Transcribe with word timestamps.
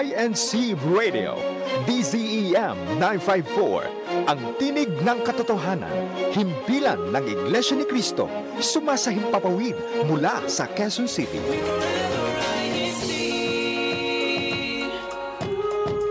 INC 0.00 0.80
Radio, 0.96 1.36
DZEM 1.84 2.96
954, 2.96 4.32
ang 4.32 4.40
tinig 4.56 4.88
ng 5.04 5.18
katotohanan, 5.20 5.92
himpilan 6.32 7.12
ng 7.12 7.24
Iglesia 7.28 7.76
ni 7.76 7.84
Cristo, 7.84 8.24
sumasahimpapawid 8.56 9.76
mula 10.08 10.40
sa 10.48 10.64
Quezon 10.72 11.04
City. 11.04 11.36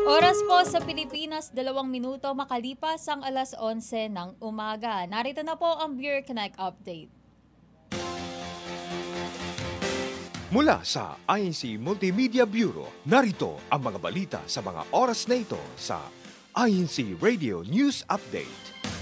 Oras 0.06 0.38
po 0.46 0.62
sa 0.70 0.86
Pilipinas, 0.86 1.50
dalawang 1.50 1.90
minuto 1.90 2.30
makalipas 2.38 3.02
ang 3.10 3.26
alas 3.26 3.58
11 3.58 4.14
ng 4.14 4.30
umaga. 4.38 5.02
Narito 5.10 5.42
na 5.42 5.58
po 5.58 5.82
ang 5.82 5.98
Beer 5.98 6.22
Connect 6.22 6.62
Update. 6.62 7.19
Mula 10.50 10.82
sa 10.82 11.14
INC 11.30 11.78
Multimedia 11.78 12.42
Bureau, 12.42 12.90
narito 13.06 13.62
ang 13.70 13.86
mga 13.86 14.00
balita 14.02 14.42
sa 14.50 14.66
mga 14.66 14.82
oras 14.98 15.30
na 15.30 15.38
ito 15.38 15.62
sa 15.78 16.02
INC 16.58 17.22
Radio 17.22 17.62
News 17.62 18.02
Update. 18.10 18.98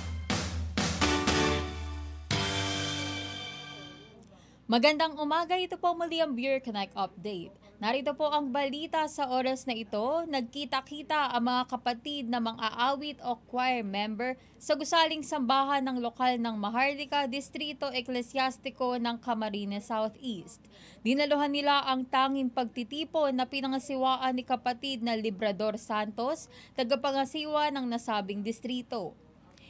Magandang 4.68 5.16
umaga, 5.16 5.56
ito 5.56 5.80
po 5.80 5.96
muli 5.96 6.20
ang 6.20 6.36
Beer 6.36 6.60
Connect 6.60 6.92
Update. 6.92 7.56
Narito 7.80 8.12
po 8.12 8.28
ang 8.28 8.52
balita 8.52 9.08
sa 9.08 9.32
oras 9.32 9.64
na 9.64 9.72
ito. 9.72 10.28
Nagkita-kita 10.28 11.32
ang 11.32 11.48
mga 11.48 11.72
kapatid 11.72 12.28
na 12.28 12.44
mang-aawit 12.44 13.16
o 13.24 13.40
choir 13.48 13.80
member 13.80 14.36
sa 14.60 14.76
gusaling 14.76 15.24
sambahan 15.24 15.80
ng 15.88 16.04
lokal 16.04 16.36
ng 16.36 16.60
Maharlika 16.60 17.32
Distrito 17.32 17.88
Eklesyastiko 17.96 19.00
ng 19.00 19.16
Camarines 19.24 19.88
Southeast. 19.88 20.60
Dinaluhan 21.00 21.56
nila 21.56 21.88
ang 21.88 22.04
tanging 22.04 22.52
pagtitipo 22.52 23.32
na 23.32 23.48
pinangasiwaan 23.48 24.36
ni 24.36 24.44
kapatid 24.44 25.00
na 25.00 25.16
Librador 25.16 25.80
Santos, 25.80 26.52
tagapangasiwa 26.76 27.72
ng 27.72 27.88
nasabing 27.88 28.44
distrito. 28.44 29.16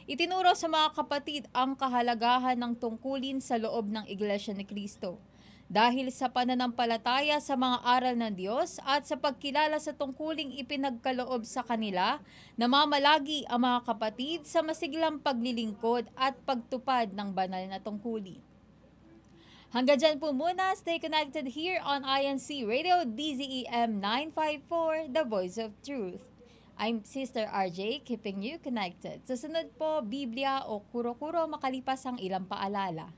Itinuro 0.08 0.56
sa 0.56 0.72
mga 0.72 0.96
kapatid 0.96 1.52
ang 1.52 1.76
kahalagahan 1.76 2.56
ng 2.56 2.80
tungkulin 2.80 3.44
sa 3.44 3.60
loob 3.60 3.92
ng 3.92 4.08
Iglesia 4.08 4.56
ni 4.56 4.64
Cristo. 4.64 5.20
Dahil 5.68 6.08
sa 6.08 6.32
pananampalataya 6.32 7.36
sa 7.44 7.60
mga 7.60 7.84
aral 7.84 8.16
ng 8.16 8.32
Diyos 8.32 8.80
at 8.88 9.04
sa 9.04 9.20
pagkilala 9.20 9.76
sa 9.76 9.92
tungkuling 9.92 10.56
ipinagkaloob 10.64 11.44
sa 11.44 11.60
kanila, 11.60 12.24
namamalagi 12.56 13.44
ang 13.52 13.68
mga 13.68 13.84
kapatid 13.84 14.48
sa 14.48 14.64
masiglang 14.64 15.20
paglilingkod 15.20 16.08
at 16.16 16.40
pagtupad 16.48 17.12
ng 17.12 17.28
banal 17.36 17.68
na 17.68 17.76
tungkulin. 17.76 18.40
Hanggang 19.76 20.00
dyan 20.00 20.16
po 20.16 20.32
muna, 20.32 20.72
stay 20.72 20.96
connected 20.96 21.52
here 21.52 21.84
on 21.84 22.00
INC 22.00 22.48
Radio 22.64 23.04
DZEM 23.04 24.00
954, 24.00 25.12
The 25.12 25.24
Voice 25.28 25.60
of 25.60 25.76
Truth. 25.84 26.37
I'm 26.78 27.02
Sister 27.02 27.50
RJ, 27.50 28.06
keeping 28.06 28.38
you 28.38 28.62
connected. 28.62 29.26
Susunod 29.26 29.74
po, 29.74 29.98
Biblia 29.98 30.62
o 30.70 30.78
kuro-kuro 30.86 31.42
makalipas 31.50 32.06
ang 32.06 32.22
ilang 32.22 32.46
paalala. 32.46 33.10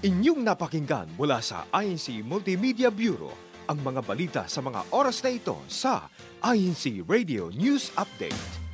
Inyong 0.00 0.40
napakinggan 0.40 1.12
mula 1.20 1.44
sa 1.44 1.68
INC 1.68 2.24
Multimedia 2.24 2.88
Bureau 2.88 3.36
ang 3.68 3.76
mga 3.84 4.00
balita 4.00 4.42
sa 4.48 4.64
mga 4.64 4.88
oras 4.88 5.20
na 5.20 5.36
ito 5.36 5.60
sa 5.68 6.08
INC 6.40 7.04
Radio 7.04 7.52
News 7.52 7.92
Update. 7.92 8.67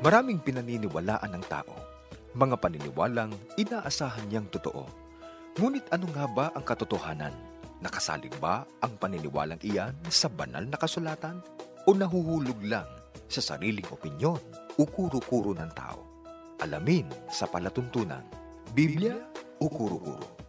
Maraming 0.00 0.40
pinaniniwalaan 0.40 1.28
ng 1.28 1.44
tao, 1.44 1.76
mga 2.32 2.56
paniniwalang 2.56 3.36
inaasahan 3.60 4.32
niyang 4.32 4.48
totoo. 4.48 4.88
Ngunit 5.60 5.92
ano 5.92 6.08
nga 6.16 6.24
ba 6.24 6.46
ang 6.56 6.64
katotohanan? 6.64 7.36
Nakasalig 7.84 8.32
ba 8.40 8.64
ang 8.80 8.96
paniniwalang 8.96 9.60
iyan 9.60 9.92
sa 10.08 10.32
banal 10.32 10.64
na 10.64 10.80
kasulatan? 10.80 11.44
O 11.84 11.92
nahuhulog 11.92 12.64
lang 12.64 12.88
sa 13.28 13.44
sariling 13.44 13.84
opinyon 13.92 14.40
o 14.80 14.88
kuro-kuro 14.88 15.52
ng 15.52 15.72
tao? 15.76 16.00
Alamin 16.64 17.04
sa 17.28 17.44
palatuntunan, 17.44 18.24
Biblia 18.72 19.20
o 19.60 19.68
kuro-kuro? 19.68 20.40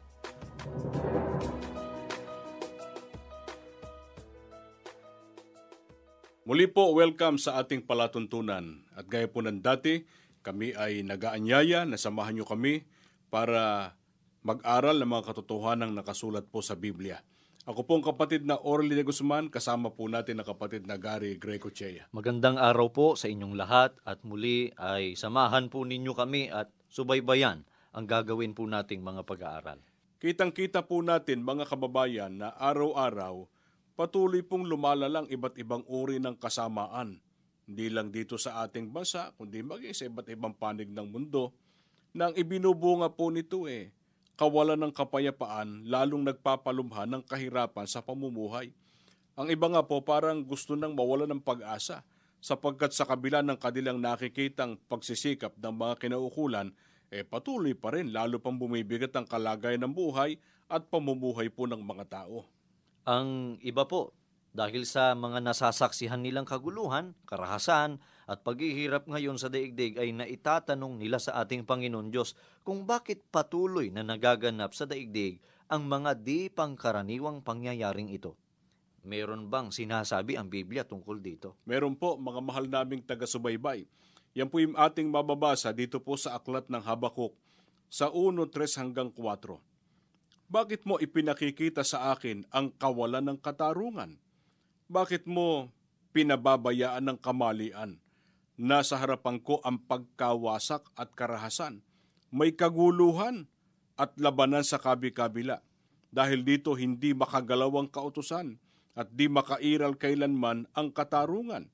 Muli 6.42 6.68
po, 6.68 6.92
welcome 6.98 7.40
sa 7.40 7.60
ating 7.64 7.86
palatuntunan. 7.88 8.84
At 8.96 9.08
gaya 9.08 9.28
po 9.28 9.40
ng 9.44 9.64
dati, 9.64 10.04
kami 10.42 10.74
ay 10.74 11.06
nagaanyaya 11.06 11.86
na 11.86 11.96
samahan 11.96 12.42
nyo 12.42 12.46
kami 12.48 12.84
para 13.32 13.94
mag-aral 14.42 14.98
ng 15.00 15.10
mga 15.10 15.32
katotohanan 15.32 15.94
nakasulat 15.94 16.50
po 16.50 16.66
sa 16.66 16.74
Biblia. 16.74 17.22
Ako 17.62 17.86
po 17.86 17.94
ang 17.94 18.06
kapatid 18.06 18.42
na 18.42 18.58
Orly 18.58 18.98
de 18.98 19.06
Guzman, 19.06 19.54
kasama 19.54 19.94
po 19.94 20.10
natin 20.10 20.42
ang 20.42 20.50
kapatid 20.50 20.90
na 20.90 20.98
Gary 20.98 21.38
Greco 21.38 21.70
Chea. 21.70 22.10
Magandang 22.10 22.58
araw 22.58 22.90
po 22.90 23.08
sa 23.14 23.30
inyong 23.30 23.54
lahat 23.54 23.94
at 24.02 24.26
muli 24.26 24.74
ay 24.82 25.14
samahan 25.14 25.70
po 25.70 25.86
ninyo 25.86 26.18
kami 26.18 26.50
at 26.50 26.74
subaybayan 26.90 27.62
ang 27.94 28.06
gagawin 28.10 28.58
po 28.58 28.66
nating 28.66 29.06
mga 29.06 29.22
pag-aaral. 29.30 29.78
Kitang-kita 30.18 30.90
po 30.90 31.06
natin 31.06 31.46
mga 31.46 31.70
kababayan 31.70 32.34
na 32.42 32.50
araw-araw 32.58 33.46
patuloy 34.02 34.42
pong 34.42 34.66
lumalalang 34.66 35.30
iba't 35.30 35.62
ibang 35.62 35.86
uri 35.86 36.18
ng 36.18 36.34
kasamaan. 36.42 37.22
Hindi 37.72 37.88
lang 37.88 38.12
dito 38.12 38.36
sa 38.36 38.68
ating 38.68 38.92
bansa, 38.92 39.32
kundi 39.40 39.64
maging 39.64 39.96
sa 39.96 40.04
iba't 40.04 40.28
ibang 40.28 40.52
panig 40.52 40.92
ng 40.92 41.08
mundo, 41.08 41.56
na 42.12 42.28
ang 42.28 42.36
ibinubunga 42.36 43.08
po 43.08 43.32
nito 43.32 43.64
eh, 43.64 43.96
kawalan 44.36 44.76
ng 44.76 44.92
kapayapaan, 44.92 45.88
lalong 45.88 46.28
nagpapalumha 46.28 47.08
ng 47.08 47.24
kahirapan 47.24 47.88
sa 47.88 48.04
pamumuhay. 48.04 48.76
Ang 49.40 49.56
iba 49.56 49.72
nga 49.72 49.80
po 49.88 50.04
parang 50.04 50.44
gusto 50.44 50.76
nang 50.76 50.92
mawala 50.92 51.24
ng 51.24 51.40
pag-asa 51.40 52.04
sapagkat 52.44 52.92
sa 52.92 53.08
kabila 53.08 53.40
ng 53.40 53.56
kanilang 53.56 54.04
nakikitang 54.04 54.76
pagsisikap 54.92 55.56
ng 55.56 55.72
mga 55.72 55.96
kinaukulan, 56.04 56.76
eh 57.08 57.24
patuloy 57.24 57.72
pa 57.72 57.96
rin 57.96 58.12
lalo 58.12 58.44
pang 58.44 58.60
bumibigat 58.60 59.16
ang 59.16 59.24
kalagayan 59.24 59.88
ng 59.88 59.96
buhay 59.96 60.36
at 60.68 60.92
pamumuhay 60.92 61.48
po 61.48 61.72
ng 61.72 61.80
mga 61.80 62.04
tao. 62.12 62.44
Ang 63.08 63.56
iba 63.64 63.88
po, 63.88 64.12
dahil 64.52 64.84
sa 64.84 65.16
mga 65.16 65.40
nasasaksihan 65.40 66.20
nilang 66.20 66.44
kaguluhan, 66.44 67.16
karahasan 67.24 68.04
at 68.28 68.44
paghihirap 68.44 69.08
ngayon 69.08 69.40
sa 69.40 69.48
daigdig 69.48 69.96
ay 69.96 70.12
naitatanong 70.12 71.00
nila 71.00 71.24
sa 71.24 71.40
ating 71.40 71.64
Panginoon 71.64 72.12
Diyos 72.12 72.36
kung 72.68 72.84
bakit 72.84 73.24
patuloy 73.32 73.88
na 73.96 74.04
nagaganap 74.04 74.76
sa 74.76 74.84
daigdig 74.84 75.40
ang 75.72 75.88
mga 75.88 76.20
di 76.20 76.52
pangkaraniwang 76.52 77.40
pangyayaring 77.48 78.12
ito. 78.12 78.36
Meron 79.08 79.48
bang 79.48 79.72
sinasabi 79.72 80.36
ang 80.36 80.52
Biblia 80.52 80.84
tungkol 80.84 81.24
dito? 81.24 81.56
Meron 81.64 81.96
po 81.96 82.20
mga 82.20 82.44
mahal 82.44 82.68
naming 82.68 83.02
taga-subaybay. 83.08 83.88
Yan 84.36 84.52
po 84.52 84.60
yung 84.60 84.76
ating 84.76 85.08
mababasa 85.08 85.72
dito 85.72 86.04
po 86.04 86.20
sa 86.20 86.36
aklat 86.36 86.68
ng 86.68 86.84
Habakuk 86.84 87.34
sa 87.88 88.12
1, 88.12 88.36
3 88.52 88.80
hanggang 88.84 89.10
4. 89.16 89.58
Bakit 90.52 90.84
mo 90.84 91.00
ipinakikita 91.00 91.88
sa 91.88 92.12
akin 92.12 92.44
ang 92.52 92.76
kawalan 92.76 93.32
ng 93.32 93.40
katarungan? 93.40 94.20
Bakit 94.92 95.24
mo 95.24 95.72
pinababayaan 96.12 97.08
ng 97.08 97.18
kamalian? 97.24 97.96
Nasa 98.60 99.00
harapan 99.00 99.40
ko 99.40 99.64
ang 99.64 99.80
pagkawasak 99.80 100.84
at 101.00 101.16
karahasan. 101.16 101.80
May 102.28 102.52
kaguluhan 102.52 103.48
at 103.96 104.12
labanan 104.20 104.68
sa 104.68 104.84
kabi-kabila. 104.84 105.64
Dahil 106.12 106.44
dito 106.44 106.76
hindi 106.76 107.16
makagalaw 107.16 107.72
ang 107.80 107.88
kautusan 107.88 108.60
at 108.92 109.08
di 109.16 109.32
makairal 109.32 109.96
kailanman 109.96 110.68
ang 110.76 110.92
katarungan. 110.92 111.72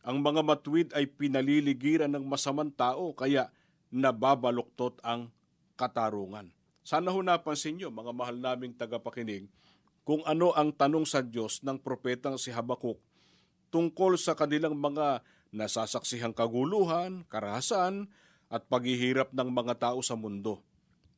Ang 0.00 0.24
mga 0.24 0.40
matwid 0.40 0.88
ay 0.96 1.12
pinaliligiran 1.12 2.08
ng 2.16 2.24
masamang 2.24 2.72
tao 2.72 3.12
kaya 3.12 3.52
nababaluktot 3.92 5.04
ang 5.04 5.28
katarungan. 5.76 6.48
Sana 6.80 7.12
ho 7.12 7.20
napansin 7.20 7.76
nyo, 7.76 7.92
mga 7.92 8.16
mahal 8.16 8.40
naming 8.40 8.72
tagapakinig, 8.72 9.44
kung 10.06 10.22
ano 10.22 10.54
ang 10.54 10.70
tanong 10.70 11.02
sa 11.02 11.18
Diyos 11.18 11.66
ng 11.66 11.82
propetang 11.82 12.38
si 12.38 12.54
Habakuk 12.54 13.02
tungkol 13.74 14.14
sa 14.14 14.38
kanilang 14.38 14.78
mga 14.78 15.26
nasasaksihang 15.50 16.30
kaguluhan, 16.30 17.26
karahasan, 17.26 18.06
at 18.46 18.70
paghihirap 18.70 19.34
ng 19.34 19.50
mga 19.50 19.90
tao 19.90 19.98
sa 20.06 20.14
mundo. 20.14 20.62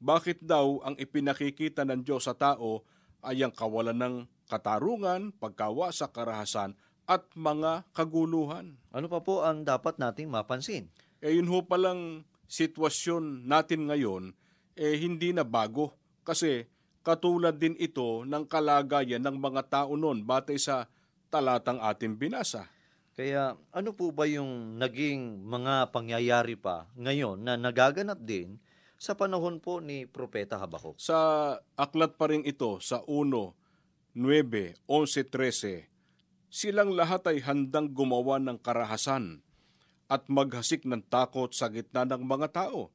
Bakit 0.00 0.40
daw 0.40 0.80
ang 0.80 0.96
ipinakikita 0.96 1.84
ng 1.84 2.00
Diyos 2.00 2.24
sa 2.24 2.32
tao 2.32 2.88
ay 3.20 3.44
ang 3.44 3.52
kawalan 3.52 3.98
ng 3.98 4.14
katarungan, 4.48 5.36
pagkawa 5.36 5.92
sa 5.92 6.08
karahasan, 6.08 6.72
at 7.04 7.28
mga 7.36 7.84
kaguluhan? 7.92 8.80
Ano 8.88 9.12
pa 9.12 9.20
po 9.20 9.44
ang 9.44 9.68
dapat 9.68 10.00
nating 10.00 10.32
mapansin? 10.32 10.88
Eh 11.20 11.36
yun 11.36 11.50
ho 11.52 11.60
palang 11.60 12.24
sitwasyon 12.48 13.44
natin 13.44 13.92
ngayon, 13.92 14.32
eh 14.78 14.96
hindi 14.96 15.36
na 15.36 15.44
bago. 15.44 15.92
Kasi 16.24 16.64
katulad 17.08 17.56
din 17.56 17.72
ito 17.80 18.28
ng 18.28 18.44
kalagayan 18.44 19.24
ng 19.24 19.40
mga 19.40 19.64
tao 19.72 19.96
noon 19.96 20.28
batay 20.28 20.60
sa 20.60 20.84
talatang 21.32 21.80
ating 21.80 22.20
binasa. 22.20 22.68
Kaya 23.16 23.56
ano 23.72 23.96
po 23.96 24.12
ba 24.12 24.28
yung 24.28 24.76
naging 24.76 25.40
mga 25.40 25.88
pangyayari 25.88 26.52
pa 26.60 26.84
ngayon 27.00 27.40
na 27.40 27.56
nagaganap 27.56 28.20
din 28.20 28.60
sa 29.00 29.16
panahon 29.16 29.56
po 29.56 29.80
ni 29.80 30.04
Propeta 30.04 30.60
Habakuk? 30.60 31.00
Sa 31.00 31.16
aklat 31.80 32.20
pa 32.20 32.28
rin 32.28 32.44
ito, 32.44 32.76
sa 32.84 33.00
1, 33.08 33.56
9, 34.12 34.20
11, 34.20 34.76
13, 34.84 35.88
silang 36.52 36.92
lahat 36.92 37.24
ay 37.24 37.40
handang 37.40 37.88
gumawa 37.88 38.36
ng 38.36 38.60
karahasan 38.60 39.40
at 40.12 40.28
maghasik 40.28 40.84
ng 40.84 41.00
takot 41.08 41.48
sa 41.56 41.72
gitna 41.72 42.04
ng 42.04 42.20
mga 42.20 42.52
tao. 42.52 42.92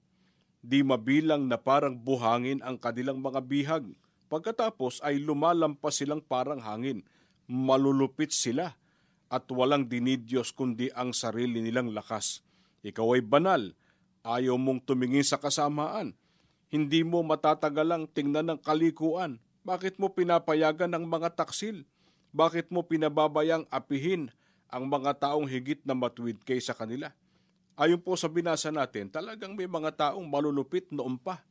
Di 0.63 0.79
mabilang 0.79 1.51
na 1.51 1.59
parang 1.59 1.99
buhangin 1.99 2.63
ang 2.63 2.79
kanilang 2.79 3.19
mga 3.19 3.43
bihag. 3.43 3.83
Pagkatapos 4.31 5.03
ay 5.03 5.19
lumalampas 5.19 5.99
silang 5.99 6.23
parang 6.23 6.63
hangin. 6.63 7.03
Malulupit 7.51 8.31
sila 8.31 8.79
at 9.27 9.43
walang 9.51 9.91
dinidyos 9.91 10.55
kundi 10.55 10.87
ang 10.95 11.11
sarili 11.11 11.59
nilang 11.59 11.91
lakas. 11.91 12.39
Ikaw 12.79 13.19
ay 13.19 13.21
banal, 13.27 13.75
ayaw 14.23 14.55
mong 14.55 14.87
tumingin 14.87 15.27
sa 15.27 15.35
kasamaan. 15.35 16.15
Hindi 16.71 17.03
mo 17.03 17.19
matatagalang 17.27 18.07
tingnan 18.07 18.55
ng 18.55 18.59
kalikuan. 18.63 19.43
Bakit 19.67 19.99
mo 19.99 20.15
pinapayagan 20.15 20.95
ang 20.95 21.05
mga 21.05 21.35
taksil? 21.35 21.83
Bakit 22.33 22.71
mo 22.71 22.87
pinababayang 22.87 23.67
apihin 23.69 24.31
ang 24.71 24.89
mga 24.89 25.27
taong 25.27 25.45
higit 25.45 25.83
na 25.85 25.93
matuwid 25.93 26.41
kaysa 26.41 26.73
kanila? 26.73 27.13
Ayon 27.73 27.97
po 27.97 28.13
sa 28.13 28.29
binasa 28.29 28.69
natin, 28.69 29.09
talagang 29.09 29.57
may 29.57 29.65
mga 29.65 30.13
taong 30.13 30.29
malulupit 30.29 30.85
noon 30.93 31.17
pa 31.17 31.41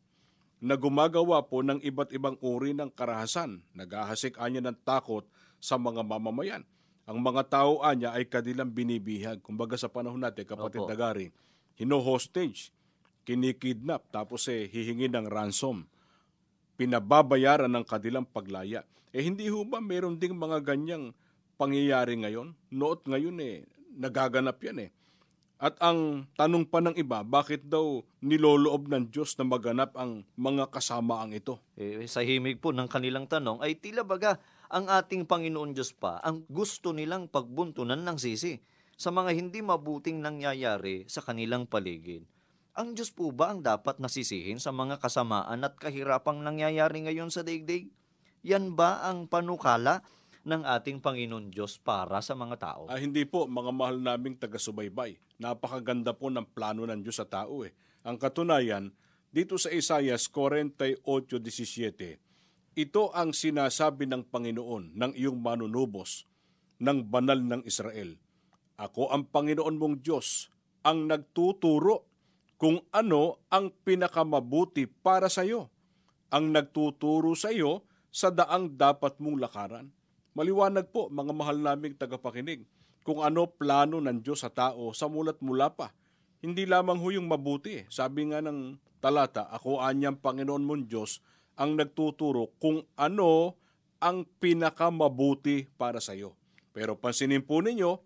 na 0.62 0.78
gumagawa 0.78 1.42
po 1.42 1.66
ng 1.66 1.82
iba't 1.82 2.14
ibang 2.14 2.38
uri 2.38 2.70
ng 2.70 2.86
karahasan, 2.94 3.66
naghahasik 3.74 4.38
anya 4.38 4.62
ng 4.62 4.78
takot 4.86 5.26
sa 5.58 5.74
mga 5.74 6.06
mamamayan. 6.06 6.62
Ang 7.10 7.18
mga 7.18 7.50
tao 7.50 7.82
anya 7.82 8.14
ay 8.14 8.30
kanilang 8.30 8.70
binibihag. 8.70 9.42
Kumbaga 9.42 9.74
sa 9.74 9.90
panahon 9.90 10.22
natin, 10.22 10.46
kapatid 10.46 10.86
Opo. 10.86 10.94
Nagari, 10.94 11.34
hino-hostage, 11.74 12.70
kinikidnap, 13.26 14.06
tapos 14.14 14.46
eh, 14.46 14.70
hihingi 14.70 15.10
ng 15.10 15.26
ransom. 15.26 15.90
Pinababayaran 16.78 17.74
ng 17.74 17.82
kanilang 17.82 18.30
paglaya. 18.30 18.86
Eh 19.10 19.26
hindi 19.26 19.50
ho 19.50 19.66
ba 19.66 19.82
meron 19.82 20.22
ding 20.22 20.38
mga 20.38 20.62
ganyang 20.62 21.10
pangyayari 21.58 22.22
ngayon? 22.22 22.54
Noot 22.70 23.10
ngayon 23.10 23.42
eh, 23.42 23.66
nagaganap 23.98 24.62
yan 24.62 24.86
eh. 24.86 24.90
At 25.62 25.78
ang 25.78 26.26
tanong 26.34 26.66
pa 26.66 26.82
ng 26.82 26.98
iba, 26.98 27.22
bakit 27.22 27.62
daw 27.70 28.02
niloloob 28.18 28.90
ng 28.90 29.14
Diyos 29.14 29.38
na 29.38 29.46
maganap 29.46 29.94
ang 29.94 30.26
mga 30.34 30.74
kasamaang 30.74 31.38
ito? 31.38 31.62
Eh, 31.78 32.02
sa 32.10 32.26
himig 32.26 32.58
po 32.58 32.74
ng 32.74 32.90
kanilang 32.90 33.30
tanong 33.30 33.62
ay 33.62 33.78
tila 33.78 34.02
baga 34.02 34.42
ang 34.74 34.90
ating 34.90 35.22
Panginoon 35.22 35.70
Diyos 35.70 35.94
pa 35.94 36.18
ang 36.18 36.42
gusto 36.50 36.90
nilang 36.90 37.30
pagbuntunan 37.30 38.02
ng 38.02 38.18
sisi 38.18 38.58
sa 38.98 39.14
mga 39.14 39.38
hindi 39.38 39.62
mabuting 39.62 40.18
nangyayari 40.18 41.06
sa 41.06 41.22
kanilang 41.22 41.70
paligid. 41.70 42.26
Ang 42.74 42.98
Diyos 42.98 43.14
po 43.14 43.30
ba 43.30 43.54
ang 43.54 43.62
dapat 43.62 44.02
nasisihin 44.02 44.58
sa 44.58 44.74
mga 44.74 44.98
kasamaan 44.98 45.62
at 45.62 45.78
kahirapang 45.78 46.42
nangyayari 46.42 47.06
ngayon 47.06 47.30
sa 47.30 47.46
daigdig? 47.46 47.86
Yan 48.42 48.74
ba 48.74 49.06
ang 49.06 49.30
panukala 49.30 50.02
ng 50.42 50.66
ating 50.66 50.98
Panginoon 50.98 51.54
Diyos 51.54 51.78
para 51.78 52.18
sa 52.18 52.34
mga 52.34 52.56
tao? 52.58 52.82
Ah, 52.90 52.98
hindi 52.98 53.22
po, 53.22 53.46
mga 53.46 53.70
mahal 53.70 54.02
naming 54.02 54.34
taga-subaybay. 54.38 55.18
Napakaganda 55.38 56.14
po 56.14 56.30
ng 56.30 56.46
plano 56.50 56.86
ng 56.86 57.02
Diyos 57.02 57.22
sa 57.22 57.26
tao 57.26 57.62
eh. 57.62 57.72
Ang 58.02 58.18
katunayan, 58.18 58.90
dito 59.30 59.56
sa 59.56 59.70
Isaias 59.70 60.26
48.17, 60.28 62.18
ito 62.72 63.02
ang 63.12 63.30
sinasabi 63.30 64.10
ng 64.10 64.26
Panginoon 64.26 64.98
ng 64.98 65.12
iyong 65.14 65.38
manunubos 65.38 66.26
ng 66.82 67.06
banal 67.06 67.38
ng 67.38 67.62
Israel. 67.62 68.18
Ako 68.80 69.14
ang 69.14 69.30
Panginoon 69.30 69.78
mong 69.78 70.02
Diyos, 70.02 70.50
ang 70.82 71.06
nagtuturo 71.06 72.10
kung 72.58 72.82
ano 72.90 73.38
ang 73.50 73.70
pinakamabuti 73.70 74.90
para 74.90 75.30
sa 75.30 75.46
iyo, 75.46 75.70
ang 76.30 76.50
nagtuturo 76.50 77.34
sa 77.38 77.54
iyo 77.54 77.86
sa 78.10 78.30
daang 78.30 78.74
dapat 78.74 79.18
mong 79.22 79.38
lakaran. 79.38 79.86
Maliwanag 80.32 80.88
po, 80.88 81.12
mga 81.12 81.32
mahal 81.36 81.60
naming 81.60 81.92
tagapakinig, 81.92 82.64
kung 83.04 83.20
ano 83.20 83.50
plano 83.50 84.00
ng 84.00 84.22
Diyos 84.22 84.46
sa 84.46 84.50
tao 84.50 84.94
sa 84.96 85.10
mulat 85.10 85.36
mula 85.42 85.74
pa. 85.74 85.92
Hindi 86.40 86.64
lamang 86.66 86.98
ho 86.98 87.08
yung 87.10 87.28
mabuti. 87.28 87.84
Sabi 87.90 88.30
nga 88.30 88.40
ng 88.40 88.78
talata, 89.02 89.50
ako 89.50 89.82
anyang 89.82 90.18
Panginoon 90.18 90.62
mong 90.62 90.84
Diyos 90.86 91.18
ang 91.58 91.76
nagtuturo 91.76 92.54
kung 92.62 92.86
ano 92.96 93.58
ang 94.02 94.26
pinakamabuti 94.40 95.68
para 95.78 96.02
sa 96.02 96.16
iyo. 96.16 96.34
Pero 96.72 96.96
pansinin 96.96 97.44
po 97.44 97.60
ninyo, 97.60 98.00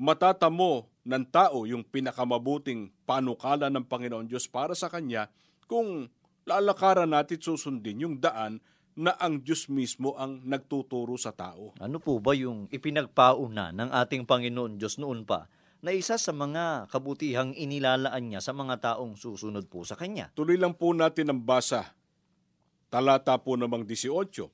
matatamo 0.00 0.88
ng 1.06 1.24
tao 1.30 1.68
yung 1.68 1.86
pinakamabuting 1.86 2.90
panukala 3.04 3.70
ng 3.70 3.84
Panginoon 3.86 4.26
Diyos 4.26 4.48
para 4.50 4.74
sa 4.74 4.90
Kanya 4.90 5.30
kung 5.70 6.10
lalakaran 6.46 7.10
natin 7.10 7.38
susundin 7.38 8.02
yung 8.02 8.16
daan 8.18 8.58
na 8.96 9.12
ang 9.20 9.44
Diyos 9.44 9.68
mismo 9.68 10.16
ang 10.16 10.40
nagtuturo 10.48 11.20
sa 11.20 11.36
tao. 11.36 11.76
Ano 11.76 12.00
po 12.00 12.16
ba 12.16 12.32
yung 12.32 12.64
ipinagpauna 12.72 13.70
ng 13.76 13.92
ating 13.92 14.24
Panginoon 14.24 14.80
Diyos 14.80 14.96
noon 14.96 15.28
pa 15.28 15.52
na 15.84 15.92
isa 15.92 16.16
sa 16.16 16.32
mga 16.32 16.88
kabutihang 16.88 17.52
inilalaan 17.52 18.32
niya 18.32 18.40
sa 18.40 18.56
mga 18.56 18.80
taong 18.80 19.20
susunod 19.20 19.68
po 19.68 19.84
sa 19.84 20.00
Kanya? 20.00 20.32
Tuloy 20.32 20.56
lang 20.56 20.72
po 20.72 20.96
natin 20.96 21.28
ang 21.28 21.44
basa. 21.44 21.92
Talata 22.88 23.36
po 23.36 23.60
namang 23.60 23.84
18. 23.84 24.48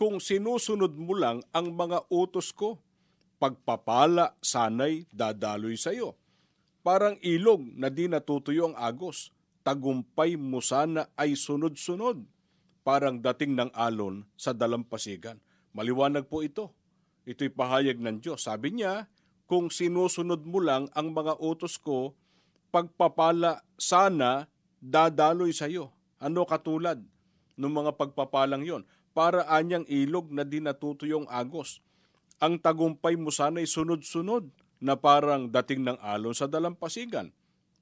Kung 0.00 0.16
sinusunod 0.18 0.96
mo 0.96 1.12
lang 1.12 1.44
ang 1.52 1.76
mga 1.76 2.08
utos 2.08 2.50
ko, 2.56 2.80
pagpapala 3.36 4.40
sanay 4.40 5.04
dadaloy 5.12 5.76
sa 5.76 5.92
iyo. 5.92 6.16
Parang 6.80 7.20
ilog 7.20 7.62
na 7.76 7.92
di 7.92 8.08
natutuyo 8.08 8.72
ang 8.72 8.76
agos, 8.80 9.30
tagumpay 9.62 10.34
mo 10.40 10.64
sana 10.64 11.12
ay 11.14 11.36
sunod-sunod. 11.36 12.24
Parang 12.82 13.22
dating 13.22 13.54
ng 13.54 13.70
alon 13.78 14.26
sa 14.34 14.50
dalampasigan. 14.50 15.38
Maliwanag 15.70 16.26
po 16.26 16.42
ito. 16.42 16.74
Ito'y 17.22 17.54
pahayag 17.54 18.02
ng 18.02 18.18
Diyos. 18.18 18.50
Sabi 18.50 18.74
niya, 18.74 19.06
kung 19.46 19.70
sinusunod 19.70 20.42
mo 20.42 20.58
lang 20.58 20.90
ang 20.90 21.14
mga 21.14 21.38
utos 21.38 21.78
ko, 21.78 22.18
pagpapala 22.74 23.62
sana 23.78 24.50
dadaloy 24.82 25.54
sa 25.54 25.70
iyo. 25.70 25.94
Ano 26.18 26.42
katulad 26.42 26.98
ng 27.54 27.72
mga 27.72 27.94
pagpapalang 27.94 28.66
yon? 28.66 28.82
Para 29.14 29.46
anyang 29.46 29.86
ilog 29.86 30.32
na 30.34 30.42
di 30.42 30.58
natutuyong 30.58 31.30
agos. 31.30 31.78
Ang 32.42 32.58
tagumpay 32.58 33.14
mo 33.14 33.30
sana'y 33.30 33.68
sunod-sunod 33.68 34.50
na 34.82 34.98
parang 34.98 35.46
dating 35.46 35.86
ng 35.86 35.98
alon 36.02 36.34
sa 36.34 36.50
dalampasigan. 36.50 37.30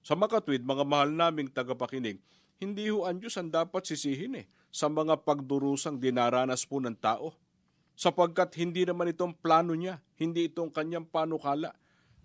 Sa 0.05 0.13
makatwid, 0.13 0.61
mga 0.61 0.85
mahal 0.85 1.09
naming 1.09 1.49
tagapakinig, 1.49 2.21
hindi 2.61 2.93
ho 2.93 3.09
ang 3.09 3.19
Diyos 3.19 3.41
ang 3.41 3.49
dapat 3.49 3.89
sisihin 3.89 4.37
eh 4.37 4.47
sa 4.71 4.87
mga 4.93 5.25
pagdurusang 5.25 5.99
dinaranas 5.99 6.69
po 6.69 6.79
ng 6.79 6.95
tao. 6.95 7.35
Sapagkat 7.97 8.55
hindi 8.61 8.85
naman 8.85 9.13
itong 9.13 9.37
plano 9.37 9.73
niya, 9.73 10.01
hindi 10.21 10.49
itong 10.49 10.73
kanyang 10.73 11.09
panukala. 11.09 11.75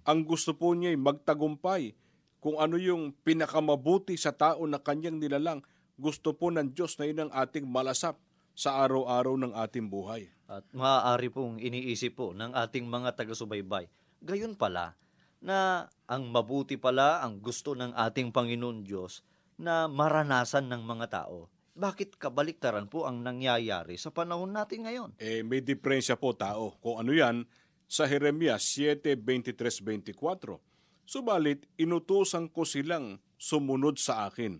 Ang 0.05 0.27
gusto 0.27 0.53
po 0.53 0.75
niya 0.75 0.93
ay 0.93 0.99
magtagumpay 0.99 1.97
kung 2.43 2.61
ano 2.61 2.77
yung 2.77 3.15
pinakamabuti 3.25 4.13
sa 4.19 4.35
tao 4.35 4.63
na 4.69 4.77
kanyang 4.77 5.17
nilalang. 5.17 5.65
Gusto 5.97 6.35
po 6.35 6.51
ng 6.51 6.75
Diyos 6.75 6.99
na 6.99 7.07
yun 7.09 7.27
ang 7.27 7.31
ating 7.33 7.65
malasap 7.65 8.19
sa 8.55 8.83
araw-araw 8.83 9.35
ng 9.39 9.51
ating 9.55 9.87
buhay. 9.87 10.31
At 10.45 10.63
maaari 10.71 11.33
pong 11.33 11.57
iniisip 11.59 12.15
po 12.15 12.31
ng 12.31 12.53
ating 12.53 12.85
mga 12.85 13.17
taga-subaybay. 13.17 13.89
Gayon 14.23 14.55
pala 14.55 14.95
na 15.43 15.89
ang 16.07 16.27
mabuti 16.31 16.79
pala 16.79 17.19
ang 17.23 17.41
gusto 17.43 17.75
ng 17.75 17.91
ating 17.97 18.31
Panginoon 18.31 18.85
Diyos 18.85 19.25
na 19.55 19.87
maranasan 19.87 20.67
ng 20.67 20.83
mga 20.83 21.07
tao. 21.23 21.47
Bakit 21.75 22.15
kabaliktaran 22.15 22.87
po 22.87 23.03
ang 23.03 23.19
nangyayari 23.19 23.99
sa 23.99 24.07
panahon 24.11 24.55
natin 24.55 24.87
ngayon? 24.87 25.09
eh, 25.19 25.43
may 25.43 25.59
diferensya 25.59 26.15
po 26.15 26.31
tao. 26.31 26.79
Kung 26.79 27.03
ano 27.03 27.11
yan, 27.11 27.43
sa 27.85 28.07
Jeremias 28.07 28.63
7.23-24. 28.73 30.57
Subalit, 31.05 31.67
inutusan 31.77 32.49
ko 32.49 32.65
silang 32.65 33.21
sumunod 33.37 33.99
sa 34.01 34.25
akin 34.25 34.57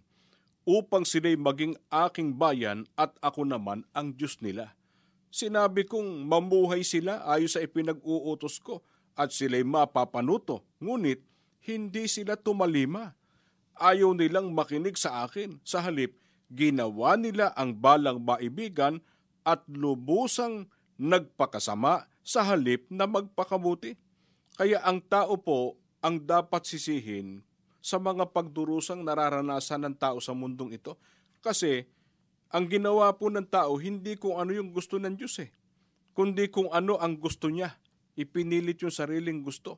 upang 0.65 1.05
sila'y 1.05 1.37
maging 1.37 1.77
aking 1.93 2.35
bayan 2.35 2.89
at 2.97 3.13
ako 3.21 3.45
naman 3.45 3.85
ang 3.93 4.13
Diyos 4.13 4.41
nila. 4.41 4.73
Sinabi 5.29 5.85
kong 5.85 6.25
mamuhay 6.25 6.81
sila 6.81 7.21
ayon 7.27 7.49
sa 7.49 7.61
ipinag-uutos 7.61 8.61
ko 8.61 8.81
at 9.15 9.31
sila'y 9.31 9.63
mapapanuto, 9.63 10.65
ngunit 10.81 11.21
hindi 11.65 12.05
sila 12.09 12.37
tumalima. 12.37 13.13
Ayaw 13.75 14.15
nilang 14.15 14.55
makinig 14.55 14.95
sa 14.95 15.27
akin. 15.27 15.59
Sa 15.67 15.83
halip, 15.83 16.15
ginawa 16.51 17.19
nila 17.19 17.51
ang 17.55 17.75
balang 17.75 18.23
maibigan 18.23 19.03
at 19.43 19.61
lubusang 19.67 20.71
nagpakasama 20.95 22.07
sa 22.25 22.41
halip 22.47 22.87
na 22.89 23.05
magpakabuti. 23.05 23.99
Kaya 24.55 24.79
ang 24.81 25.03
tao 25.03 25.35
po 25.35 25.75
ang 25.99 26.23
dapat 26.23 26.63
sisihin 26.63 27.43
sa 27.83 28.01
mga 28.01 28.33
pagdurusang 28.33 29.05
nararanasan 29.05 29.85
ng 29.85 29.95
tao 30.01 30.17
sa 30.17 30.33
mundong 30.33 30.73
ito. 30.73 30.97
Kasi 31.45 31.85
ang 32.49 32.65
ginawa 32.65 33.13
po 33.13 33.29
ng 33.29 33.45
tao 33.45 33.77
hindi 33.77 34.17
kung 34.17 34.41
ano 34.41 34.49
yung 34.55 34.73
gusto 34.73 34.97
ng 34.97 35.13
Diyos 35.13 35.37
eh, 35.43 35.53
kundi 36.17 36.49
kung 36.49 36.71
ano 36.73 36.97
ang 36.97 37.21
gusto 37.21 37.51
niya. 37.51 37.77
Ipinilit 38.15 38.79
yung 38.81 38.95
sariling 38.95 39.43
gusto. 39.43 39.77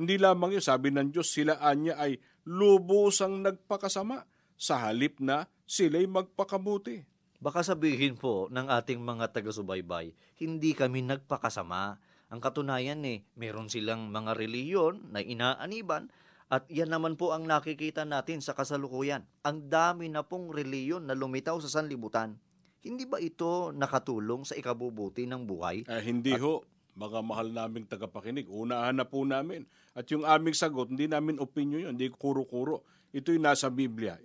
Hindi 0.00 0.16
lamang 0.16 0.56
yun, 0.56 0.64
sabi 0.64 0.88
ng 0.88 1.12
Diyos, 1.12 1.28
sila 1.28 1.60
anya 1.60 1.92
ay 2.00 2.16
lubusang 2.48 3.44
nagpakasama 3.44 4.24
sa 4.56 4.88
halip 4.88 5.20
na 5.20 5.44
sila'y 5.68 6.08
magpakabuti. 6.08 7.04
Baka 7.36 7.60
sabihin 7.60 8.16
po 8.16 8.48
ng 8.48 8.64
ating 8.64 8.96
mga 8.96 9.28
taga-subaybay, 9.28 10.16
hindi 10.40 10.72
kami 10.72 11.04
nagpakasama. 11.04 12.00
Ang 12.32 12.40
katunayan 12.40 13.04
eh, 13.04 13.28
meron 13.36 13.68
silang 13.68 14.08
mga 14.08 14.40
reliyon 14.40 15.12
na 15.12 15.20
inaaniban 15.20 16.08
at 16.48 16.64
yan 16.72 16.88
naman 16.88 17.20
po 17.20 17.36
ang 17.36 17.44
nakikita 17.44 18.08
natin 18.08 18.40
sa 18.40 18.56
kasalukuyan. 18.56 19.28
Ang 19.44 19.68
dami 19.68 20.08
na 20.08 20.24
pong 20.24 20.48
reliyon 20.48 21.04
na 21.04 21.12
lumitaw 21.12 21.60
sa 21.60 21.68
sanlibutan. 21.68 22.40
Hindi 22.80 23.04
ba 23.04 23.20
ito 23.20 23.76
nakatulong 23.76 24.48
sa 24.48 24.56
ikabubuti 24.56 25.28
ng 25.28 25.44
buhay? 25.44 25.84
Eh, 25.84 26.02
hindi 26.08 26.32
ho, 26.40 26.64
mga 26.94 27.20
mahal 27.22 27.48
naming 27.50 27.86
tagapakinig, 27.86 28.46
unahan 28.50 28.96
na 28.98 29.06
po 29.06 29.22
namin. 29.26 29.66
At 29.94 30.10
yung 30.10 30.26
aming 30.26 30.54
sagot, 30.54 30.90
hindi 30.90 31.06
namin 31.06 31.38
opinion 31.42 31.90
yun, 31.90 31.94
hindi 31.98 32.10
kuro-kuro. 32.10 32.82
Ito'y 33.10 33.42
nasa 33.42 33.70
Biblia. 33.70 34.18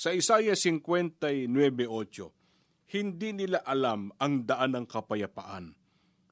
Sa 0.00 0.16
Isaiah 0.16 0.56
59.8, 0.56 1.52
hindi 2.90 3.30
nila 3.36 3.60
alam 3.62 4.10
ang 4.16 4.48
daan 4.48 4.74
ng 4.74 4.86
kapayapaan. 4.88 5.76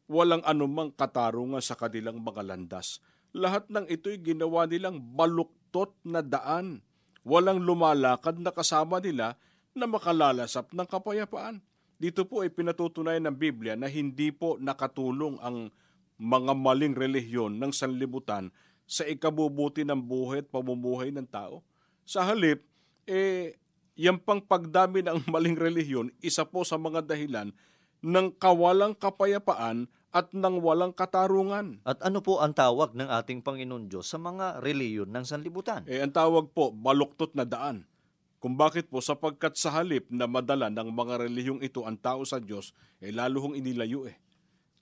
Walang 0.09 0.41
anumang 0.49 0.97
katarungan 0.97 1.61
sa 1.61 1.77
kanilang 1.77 2.25
mga 2.25 2.43
landas. 2.49 3.05
Lahat 3.37 3.69
ng 3.69 3.85
ito'y 3.85 4.25
ginawa 4.25 4.65
nilang 4.65 5.05
baluktot 5.05 5.93
na 6.09 6.25
daan. 6.25 6.81
Walang 7.29 7.61
lumalakad 7.61 8.41
na 8.41 8.49
kasama 8.49 9.05
nila 9.05 9.37
na 9.77 9.85
makalalasap 9.85 10.73
ng 10.73 10.89
kapayapaan. 10.89 11.61
Dito 11.99 12.23
po 12.23 12.47
ay 12.47 12.55
pinatutunayan 12.55 13.27
ng 13.27 13.35
Biblia 13.35 13.75
na 13.75 13.91
hindi 13.91 14.31
po 14.31 14.55
nakatulong 14.63 15.35
ang 15.43 15.75
mga 16.15 16.55
maling 16.55 16.95
relihiyon 16.95 17.59
ng 17.59 17.75
sanlibutan 17.75 18.55
sa 18.87 19.03
ikabubuti 19.03 19.83
ng 19.83 19.99
buhay 19.99 20.47
at 20.47 20.49
pamumuhay 20.49 21.11
ng 21.11 21.27
tao. 21.27 21.67
Sa 22.07 22.23
halip, 22.23 22.63
eh, 23.03 23.59
yan 23.99 24.23
pang 24.23 24.39
pagdami 24.39 25.03
ng 25.03 25.27
maling 25.35 25.59
relihiyon, 25.59 26.15
isa 26.23 26.47
po 26.47 26.63
sa 26.63 26.79
mga 26.79 27.03
dahilan 27.03 27.51
ng 27.99 28.27
kawalang 28.39 28.95
kapayapaan 28.95 29.91
at 30.15 30.31
ng 30.31 30.63
walang 30.63 30.95
katarungan. 30.95 31.83
At 31.83 31.99
ano 32.07 32.23
po 32.23 32.39
ang 32.39 32.55
tawag 32.55 32.95
ng 32.95 33.11
ating 33.11 33.43
Panginoon 33.43 33.91
Diyos 33.91 34.07
sa 34.07 34.23
mga 34.23 34.63
reliyon 34.63 35.11
ng 35.11 35.27
sanlibutan? 35.27 35.83
Eh, 35.91 35.99
ang 35.99 36.15
tawag 36.15 36.55
po, 36.55 36.71
baluktot 36.71 37.35
na 37.35 37.43
daan. 37.43 37.91
Kung 38.39 38.55
bakit 38.55 38.87
po, 38.87 39.03
sapagkat 39.03 39.59
sa 39.59 39.75
halip 39.75 40.07
na 40.15 40.31
madala 40.31 40.71
ng 40.71 40.95
mga 40.95 41.27
relihiyong 41.27 41.63
ito 41.63 41.83
ang 41.83 41.99
tao 41.99 42.23
sa 42.23 42.39
Diyos, 42.39 42.71
eh 43.03 43.11
lalo 43.11 43.43
hong 43.43 43.59
inilayo 43.59 44.07
eh. 44.07 44.15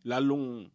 Lalong 0.05 0.69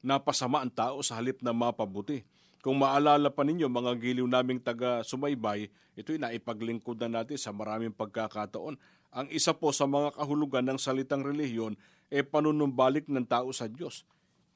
napasama 0.00 0.64
ang 0.64 0.72
tao 0.72 1.04
sa 1.04 1.20
halip 1.20 1.44
na 1.44 1.52
mapabuti. 1.52 2.24
Kung 2.64 2.80
maalala 2.80 3.28
pa 3.28 3.44
ninyo, 3.44 3.68
mga 3.68 3.92
giliw 4.00 4.26
naming 4.26 4.64
taga-sumaybay, 4.64 5.68
ito'y 5.94 6.16
naipaglingkod 6.16 6.98
na 7.04 7.20
natin 7.20 7.36
sa 7.36 7.52
maraming 7.52 7.92
pagkakataon. 7.92 8.80
Ang 9.12 9.26
isa 9.28 9.52
po 9.52 9.70
sa 9.70 9.84
mga 9.84 10.16
kahulugan 10.16 10.64
ng 10.66 10.80
salitang 10.80 11.20
relihiyon 11.20 11.76
ay 12.08 12.24
panunumbalik 12.24 13.06
ng 13.12 13.28
tao 13.28 13.52
sa 13.52 13.68
Diyos. 13.68 14.08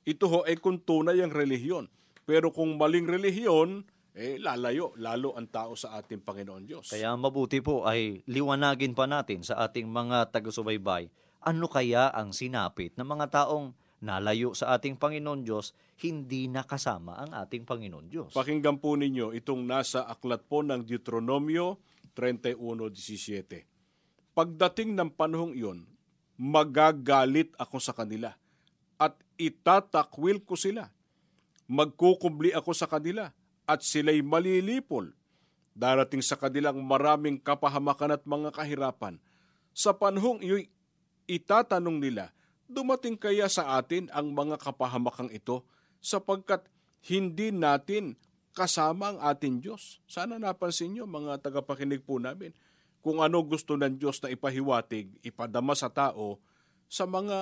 Ito 0.09 0.27
ho 0.27 0.39
ay 0.49 0.57
kung 0.57 0.81
tunay 0.81 1.21
ang 1.21 1.31
relihiyon. 1.31 1.93
Pero 2.25 2.51
kung 2.51 2.75
maling 2.81 3.05
relihiyon, 3.05 3.85
eh 4.15 4.43
lalayo 4.43 4.93
lalo 4.99 5.39
ang 5.39 5.49
tao 5.49 5.79
sa 5.79 5.95
ating 5.99 6.25
Panginoon 6.25 6.65
Diyos. 6.67 6.91
Kaya 6.91 7.15
mabuti 7.15 7.63
po 7.63 7.87
ay 7.87 8.27
liwanagin 8.27 8.95
pa 8.95 9.07
natin 9.07 9.47
sa 9.47 9.63
ating 9.65 9.87
mga 9.87 10.35
taga-subaybay 10.35 11.09
ano 11.41 11.73
kaya 11.73 12.13
ang 12.13 12.37
sinapit 12.37 12.93
ng 13.01 13.09
mga 13.09 13.33
taong 13.33 13.73
nalayo 14.01 14.53
sa 14.53 14.77
ating 14.77 14.97
Panginoon 14.97 15.45
Diyos, 15.45 15.73
hindi 16.05 16.49
nakasama 16.49 17.21
ang 17.21 17.33
ating 17.37 17.65
Panginoon 17.65 18.09
Diyos. 18.09 18.33
Pakinggan 18.37 18.81
po 18.81 18.97
ninyo 18.97 19.33
itong 19.37 19.65
nasa 19.65 20.09
aklat 20.09 20.45
po 20.45 20.63
ng 20.65 20.85
Deuteronomio 20.85 21.81
31.17. 22.17 24.37
Pagdating 24.37 24.97
ng 24.97 25.11
panahong 25.13 25.55
iyon, 25.57 25.85
magagalit 26.37 27.53
ako 27.61 27.81
sa 27.81 27.93
kanila 27.93 28.37
at 29.01 29.17
itatakwil 29.37 30.45
ko 30.45 30.57
sila. 30.57 30.93
Magkukubli 31.71 32.53
ako 32.53 32.75
sa 32.77 32.89
kanila 32.89 33.33
at 33.71 33.87
sila'y 33.87 34.27
malilipol. 34.27 35.15
Darating 35.79 36.19
sa 36.19 36.35
kanilang 36.35 36.83
maraming 36.83 37.39
kapahamakan 37.39 38.19
at 38.19 38.27
mga 38.27 38.51
kahirapan. 38.51 39.23
Sa 39.71 39.95
panahong 39.95 40.43
iyo'y 40.43 40.67
itatanong 41.31 42.03
nila, 42.03 42.35
dumating 42.67 43.15
kaya 43.15 43.47
sa 43.47 43.79
atin 43.79 44.11
ang 44.11 44.35
mga 44.35 44.59
kapahamakang 44.59 45.31
ito 45.31 45.63
sapagkat 46.03 46.67
hindi 47.07 47.55
natin 47.55 48.19
kasama 48.51 49.15
ang 49.15 49.19
ating 49.23 49.63
Diyos. 49.63 50.03
Sana 50.11 50.43
napansin 50.43 50.99
nyo 50.99 51.07
mga 51.07 51.39
tagapakinig 51.39 52.03
po 52.03 52.19
namin 52.19 52.51
kung 53.01 53.23
ano 53.23 53.41
gusto 53.47 53.79
ng 53.79 53.97
Diyos 53.97 54.21
na 54.21 54.35
ipahiwatig, 54.35 55.23
ipadama 55.23 55.73
sa 55.79 55.89
tao 55.89 56.43
sa 56.91 57.07
mga 57.07 57.39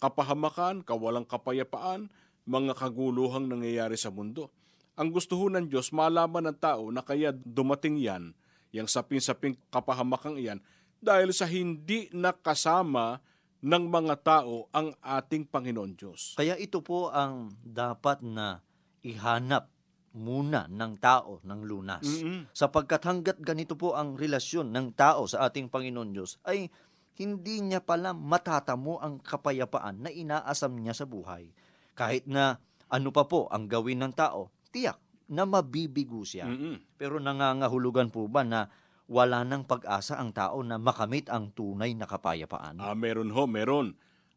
kapahamakan, 0.00 0.82
kawalang 0.82 1.28
kapayapaan, 1.28 2.10
mga 2.48 2.74
kaguluhang 2.74 3.46
nangyayari 3.46 3.94
sa 3.94 4.10
mundo. 4.10 4.50
Ang 4.96 5.08
gusto 5.08 5.40
ho 5.40 5.48
ng 5.48 5.72
Diyos, 5.72 5.88
malaman 5.90 6.52
ng 6.52 6.58
tao 6.60 6.92
na 6.92 7.00
kaya 7.00 7.32
dumating 7.32 7.96
yan, 7.96 8.36
yung 8.72 8.88
saping-saping 8.88 9.56
kapahamakang 9.72 10.36
iyan, 10.36 10.60
dahil 11.00 11.32
sa 11.32 11.48
hindi 11.48 12.12
nakasama 12.12 13.24
ng 13.62 13.84
mga 13.88 14.14
tao 14.20 14.68
ang 14.74 14.92
ating 15.00 15.48
Panginoon 15.48 15.94
Diyos. 15.96 16.34
Kaya 16.36 16.58
ito 16.58 16.82
po 16.82 17.08
ang 17.08 17.54
dapat 17.62 18.20
na 18.20 18.60
ihanap 19.06 19.70
muna 20.12 20.68
ng 20.68 20.92
tao 21.00 21.40
ng 21.40 21.60
lunas. 21.64 22.04
Mm-mm. 22.04 22.52
Sapagkat 22.52 23.00
hanggat 23.08 23.40
ganito 23.40 23.78
po 23.80 23.96
ang 23.96 24.18
relasyon 24.18 24.68
ng 24.68 24.92
tao 24.92 25.24
sa 25.24 25.48
ating 25.48 25.72
Panginoon 25.72 26.10
Diyos, 26.12 26.36
ay 26.44 26.68
hindi 27.16 27.64
niya 27.64 27.80
pala 27.80 28.12
matatamo 28.12 29.00
ang 29.00 29.20
kapayapaan 29.20 30.04
na 30.04 30.10
inaasam 30.12 30.76
niya 30.76 30.92
sa 30.92 31.08
buhay. 31.08 31.48
Kahit 31.96 32.28
na 32.28 32.60
ano 32.92 33.08
pa 33.08 33.24
po 33.24 33.48
ang 33.48 33.68
gawin 33.68 34.04
ng 34.04 34.12
tao, 34.12 34.52
tiyak 34.72 34.98
na 35.28 35.44
mabibigo 35.44 36.24
siya. 36.26 36.48
Mm-mm. 36.48 36.96
Pero 36.96 37.20
nangangahulugan 37.20 38.08
po 38.08 38.26
ba 38.26 38.42
na 38.42 38.68
wala 39.12 39.44
nang 39.44 39.68
pag-asa 39.68 40.16
ang 40.16 40.32
tao 40.32 40.64
na 40.64 40.80
makamit 40.80 41.28
ang 41.28 41.52
tunay 41.52 41.92
na 41.92 42.08
kapayapaan? 42.08 42.80
Ah, 42.80 42.96
meron 42.96 43.32
ho, 43.32 43.44
meron. 43.44 43.92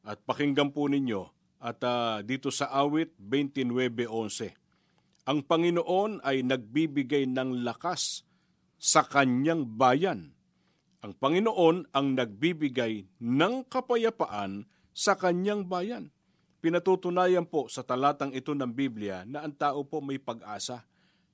At 0.06 0.22
pakinggan 0.28 0.76
po 0.76 0.92
ninyo 0.92 1.26
at 1.64 1.82
ah, 1.82 2.20
dito 2.22 2.54
sa 2.54 2.70
awit 2.70 3.16
29.11. 3.18 4.54
Ang 5.26 5.40
Panginoon 5.42 6.22
ay 6.22 6.46
nagbibigay 6.46 7.26
ng 7.26 7.66
lakas 7.66 8.22
sa 8.78 9.02
kanyang 9.02 9.66
bayan. 9.66 10.38
Ang 11.02 11.18
Panginoon 11.18 11.90
ang 11.90 12.08
nagbibigay 12.14 13.10
ng 13.22 13.54
kapayapaan 13.66 14.70
sa 14.94 15.18
kanyang 15.18 15.66
bayan. 15.66 16.15
Pinatutunayan 16.66 17.46
po 17.46 17.70
sa 17.70 17.86
talatang 17.86 18.34
ito 18.34 18.50
ng 18.58 18.74
Biblia 18.74 19.22
na 19.30 19.46
ang 19.46 19.54
tao 19.54 19.86
po 19.86 20.02
may 20.02 20.18
pag-asa 20.18 20.82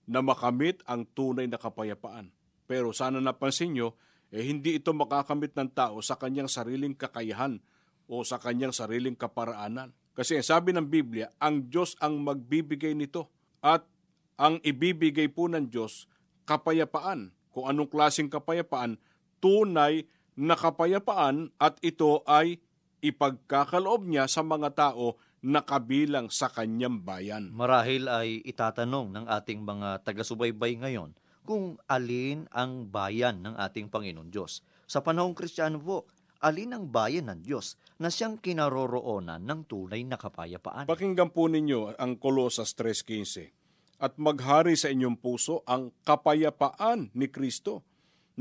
na 0.03 0.19
makamit 0.19 0.83
ang 0.83 1.07
tunay 1.07 1.47
na 1.47 1.55
kapayapaan. 1.55 2.35
Pero 2.67 2.91
sana 2.91 3.23
napansin 3.23 3.71
nyo, 3.71 3.95
eh 4.27 4.43
hindi 4.43 4.75
ito 4.75 4.91
makakamit 4.91 5.55
ng 5.55 5.71
tao 5.71 6.03
sa 6.03 6.19
kanyang 6.19 6.51
sariling 6.51 6.91
kakayahan 6.91 7.63
o 8.11 8.27
sa 8.27 8.43
kanyang 8.43 8.75
sariling 8.75 9.15
kaparaanan. 9.15 9.95
Kasi 10.11 10.35
sabi 10.43 10.75
ng 10.75 10.91
Biblia, 10.91 11.31
ang 11.39 11.63
Diyos 11.71 11.95
ang 12.03 12.19
magbibigay 12.27 12.91
nito 12.91 13.31
at 13.63 13.87
ang 14.35 14.59
ibibigay 14.67 15.31
po 15.31 15.47
ng 15.47 15.71
Diyos 15.71 16.11
kapayapaan. 16.43 17.31
Kung 17.55 17.71
anong 17.71 17.87
klaseng 17.87 18.27
kapayapaan, 18.27 18.99
tunay 19.39 20.03
na 20.35 20.59
kapayapaan 20.59 21.55
at 21.55 21.79
ito 21.79 22.19
ay 22.27 22.59
ipagkakaloob 23.01 24.05
niya 24.05 24.29
sa 24.29 24.45
mga 24.45 24.77
tao 24.77 25.17
na 25.41 25.65
kabilang 25.65 26.29
sa 26.29 26.53
kanyang 26.53 27.01
bayan. 27.01 27.49
Marahil 27.49 28.05
ay 28.05 28.45
itatanong 28.45 29.09
ng 29.09 29.25
ating 29.25 29.65
mga 29.65 30.05
taga-subaybay 30.05 30.77
ngayon 30.85 31.17
kung 31.41 31.81
alin 31.89 32.45
ang 32.53 32.85
bayan 32.85 33.41
ng 33.41 33.57
ating 33.57 33.89
Panginoon 33.89 34.29
Diyos. 34.29 34.61
Sa 34.85 35.01
panahong 35.01 35.33
kristyano 35.33 35.81
po, 35.81 36.05
alin 36.45 36.77
ang 36.77 36.85
bayan 36.93 37.33
ng 37.33 37.41
Diyos 37.41 37.81
na 37.97 38.13
siyang 38.13 38.37
kinaroroonan 38.37 39.41
ng 39.41 39.61
tunay 39.65 40.05
na 40.05 40.21
kapayapaan? 40.21 40.85
Pakinggan 40.85 41.33
po 41.33 41.49
ninyo 41.49 41.97
ang 41.97 42.21
Kolosas 42.21 42.77
3.15. 42.77 44.01
At 44.01 44.17
maghari 44.21 44.77
sa 44.77 44.89
inyong 44.89 45.17
puso 45.17 45.65
ang 45.65 45.93
kapayapaan 46.05 47.13
ni 47.17 47.29
Kristo, 47.29 47.85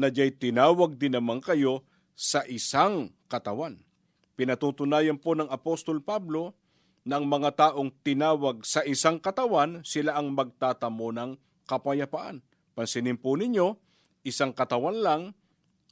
na 0.00 0.08
diya'y 0.08 0.38
tinawag 0.38 0.96
din 0.96 1.18
naman 1.18 1.42
kayo 1.42 1.84
sa 2.16 2.44
isang 2.46 3.12
katawan. 3.26 3.80
Pinatutunayan 4.40 5.20
po 5.20 5.36
ng 5.36 5.52
Apostol 5.52 6.00
Pablo 6.00 6.56
ang 7.04 7.28
mga 7.28 7.60
taong 7.60 7.92
tinawag 8.00 8.64
sa 8.64 8.80
isang 8.88 9.20
katawan, 9.20 9.84
sila 9.84 10.16
ang 10.16 10.32
magtatamo 10.32 11.12
ng 11.12 11.30
kapayapaan. 11.68 12.40
Pansinin 12.72 13.20
po 13.20 13.36
ninyo, 13.36 13.76
isang 14.24 14.56
katawan 14.56 14.96
lang, 14.96 15.36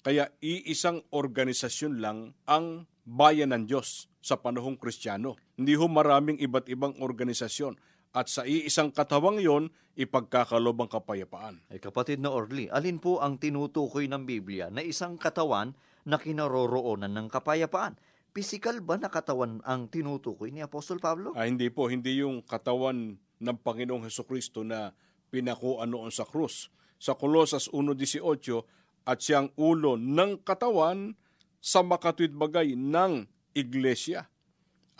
kaya 0.00 0.32
iisang 0.40 1.04
organisasyon 1.12 2.00
lang 2.00 2.32
ang 2.48 2.88
bayan 3.04 3.52
ng 3.52 3.68
Diyos 3.68 4.08
sa 4.24 4.40
panahong 4.40 4.80
Kristiyano. 4.80 5.36
Hindi 5.60 5.76
ho 5.76 5.84
maraming 5.84 6.40
iba't 6.40 6.72
ibang 6.72 6.96
organisasyon. 7.04 7.76
at 8.16 8.32
sa 8.32 8.48
iisang 8.48 8.88
katawang 8.88 9.36
yon 9.36 9.68
ipagkakalob 9.92 10.80
ang 10.80 10.88
kapayapaan. 10.88 11.60
Ay 11.68 11.76
kapatid 11.76 12.24
na 12.24 12.32
Orly, 12.32 12.72
alin 12.72 12.96
po 12.96 13.20
ang 13.20 13.36
tinutukoy 13.36 14.08
ng 14.08 14.24
Biblia 14.24 14.72
na 14.72 14.80
isang 14.80 15.20
katawan 15.20 15.76
na 16.08 16.16
kinaroroonan 16.16 17.12
ng 17.12 17.28
kapayapaan? 17.28 18.00
Pisikal 18.36 18.78
ba 18.84 19.00
na 19.00 19.08
katawan 19.08 19.64
ang 19.64 19.88
tinutukoy 19.88 20.52
ni 20.52 20.60
Apostol 20.60 21.00
Pablo? 21.00 21.32
Ah, 21.32 21.48
hindi 21.48 21.72
po, 21.72 21.88
hindi 21.88 22.20
yung 22.20 22.44
katawan 22.44 23.16
ng 23.18 23.58
Panginoong 23.64 24.04
Heso 24.04 24.28
Kristo 24.28 24.62
na 24.62 24.92
pinakuan 25.32 25.88
noon 25.88 26.12
sa 26.12 26.28
krus. 26.28 26.68
Sa 27.00 27.16
Kolosas 27.16 27.70
1.18, 27.72 29.08
at 29.08 29.18
siyang 29.24 29.48
ulo 29.56 29.96
ng 29.96 30.44
katawan 30.44 31.16
sa 31.58 31.80
makatwid 31.80 32.36
bagay 32.36 32.76
ng 32.76 33.24
iglesia. 33.56 34.28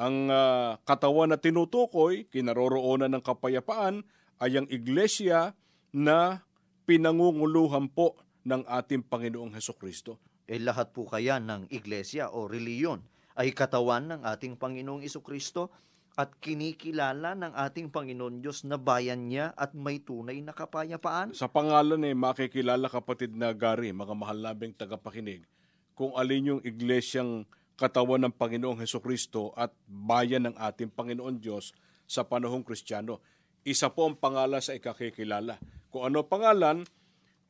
Ang 0.01 0.33
ah, 0.33 0.81
katawan 0.89 1.35
na 1.35 1.39
tinutukoy, 1.39 2.31
kinaroroonan 2.33 3.13
ng 3.13 3.23
kapayapaan, 3.23 4.07
ay 4.41 4.57
ang 4.57 4.67
iglesia 4.73 5.53
na 5.93 6.47
pinangunguluhan 6.89 7.93
po 7.93 8.17
ng 8.49 8.65
ating 8.65 9.05
Panginoong 9.05 9.53
Heso 9.53 9.77
Kristo. 9.77 10.17
Eh 10.49 10.57
lahat 10.57 10.97
po 10.97 11.05
kaya 11.05 11.37
ng 11.37 11.69
iglesia 11.69 12.33
o 12.33 12.49
reliyon 12.49 13.18
ay 13.39 13.55
katawan 13.55 14.11
ng 14.11 14.21
ating 14.27 14.59
Panginoong 14.59 15.07
Isukristo 15.07 15.71
at 16.19 16.35
kinikilala 16.43 17.39
ng 17.39 17.55
ating 17.55 17.95
Panginoon 17.95 18.43
Diyos 18.43 18.67
na 18.67 18.75
bayan 18.75 19.31
niya 19.31 19.55
at 19.55 19.71
may 19.79 20.03
tunay 20.03 20.43
na 20.43 20.51
kapayapaan? 20.51 21.31
Sa 21.31 21.47
pangalan 21.47 22.03
eh, 22.03 22.19
makikilala 22.19 22.91
kapatid 22.91 23.39
na 23.39 23.55
Gary, 23.55 23.95
mga 23.95 24.19
mahal 24.19 24.43
naming 24.43 24.75
tagapakinig, 24.75 25.47
kung 25.95 26.11
alin 26.19 26.59
yung 26.59 26.63
iglesyang 26.67 27.47
katawan 27.79 28.27
ng 28.27 28.35
Panginoong 28.35 28.83
Heso 28.83 28.99
Kristo 28.99 29.55
at 29.55 29.71
bayan 29.87 30.51
ng 30.51 30.59
ating 30.59 30.91
Panginoon 30.91 31.39
Diyos 31.39 31.71
sa 32.11 32.27
panahong 32.27 32.67
Kristiyano. 32.67 33.23
Isa 33.63 33.87
po 33.95 34.11
ang 34.11 34.19
pangalan 34.19 34.59
sa 34.59 34.75
ikakikilala. 34.75 35.63
Kung 35.95 36.03
ano 36.03 36.27
pangalan, 36.27 36.83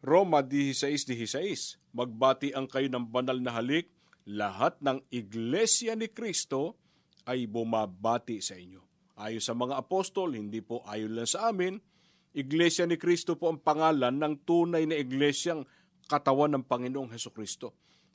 Roma 0.04 0.44
16.16, 0.44 1.80
magbati 1.96 2.52
ang 2.52 2.68
kayo 2.68 2.92
ng 2.92 3.08
banal 3.08 3.40
na 3.40 3.56
halik, 3.56 3.88
lahat 4.28 4.76
ng 4.84 5.08
iglesia 5.08 5.96
ni 5.96 6.12
Kristo 6.12 6.76
ay 7.24 7.48
bumabati 7.48 8.44
sa 8.44 8.56
inyo. 8.56 8.80
Ayon 9.18 9.42
sa 9.42 9.56
mga 9.56 9.80
apostol, 9.80 10.36
hindi 10.36 10.62
po 10.62 10.84
ayon 10.86 11.16
lang 11.16 11.26
sa 11.26 11.50
amin, 11.50 11.80
Iglesia 12.36 12.84
ni 12.84 13.00
Kristo 13.00 13.40
po 13.40 13.48
ang 13.48 13.58
pangalan 13.58 14.14
ng 14.14 14.44
tunay 14.44 14.84
na 14.84 15.00
iglesyang 15.00 15.64
katawan 16.06 16.54
ng 16.54 16.64
Panginoong 16.68 17.10
Heso 17.10 17.32
Kristo. 17.32 17.72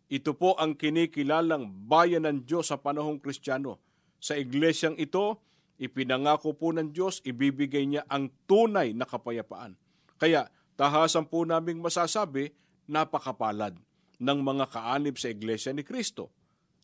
Ito 0.07 0.37
po 0.37 0.53
ang 0.55 0.77
kinikilalang 0.77 1.89
bayan 1.89 2.29
ng 2.29 2.45
Diyos 2.45 2.69
sa 2.69 2.77
panahong 2.77 3.17
Kristiyano. 3.17 3.81
Sa 4.21 4.37
iglesyang 4.37 4.95
ito, 5.01 5.41
ipinangako 5.81 6.53
po 6.53 6.69
ng 6.69 6.93
Diyos, 6.93 7.25
ibibigay 7.25 7.83
niya 7.83 8.05
ang 8.05 8.29
tunay 8.45 8.93
na 8.93 9.09
kapayapaan. 9.09 9.73
Kaya 10.21 10.47
tahasan 10.77 11.25
po 11.25 11.43
naming 11.43 11.81
masasabi, 11.81 12.53
napakapalad 12.85 13.73
ng 14.19 14.39
mga 14.43 14.65
kaanib 14.69 15.15
sa 15.17 15.31
iglesia 15.31 15.71
ni 15.73 15.81
Kristo. 15.81 16.29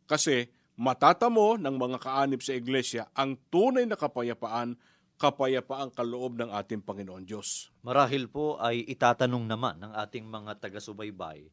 Kasi 0.10 0.50
matatamo 0.80 1.60
ng 1.60 1.76
mga 1.76 1.98
kaanib 2.02 2.42
sa 2.42 2.56
iglesia 2.56 3.12
ang 3.14 3.38
tunay 3.52 3.86
na 3.86 4.00
kapayapaan, 4.00 4.80
kapayapaang 5.20 5.92
kaloob 5.92 6.40
ng 6.40 6.50
ating 6.56 6.82
Panginoon 6.82 7.28
Diyos. 7.28 7.70
Marahil 7.84 8.32
po 8.32 8.56
ay 8.58 8.88
itatanong 8.88 9.46
naman 9.46 9.84
ng 9.84 9.92
ating 9.92 10.26
mga 10.26 10.58
taga-subaybay 10.64 11.52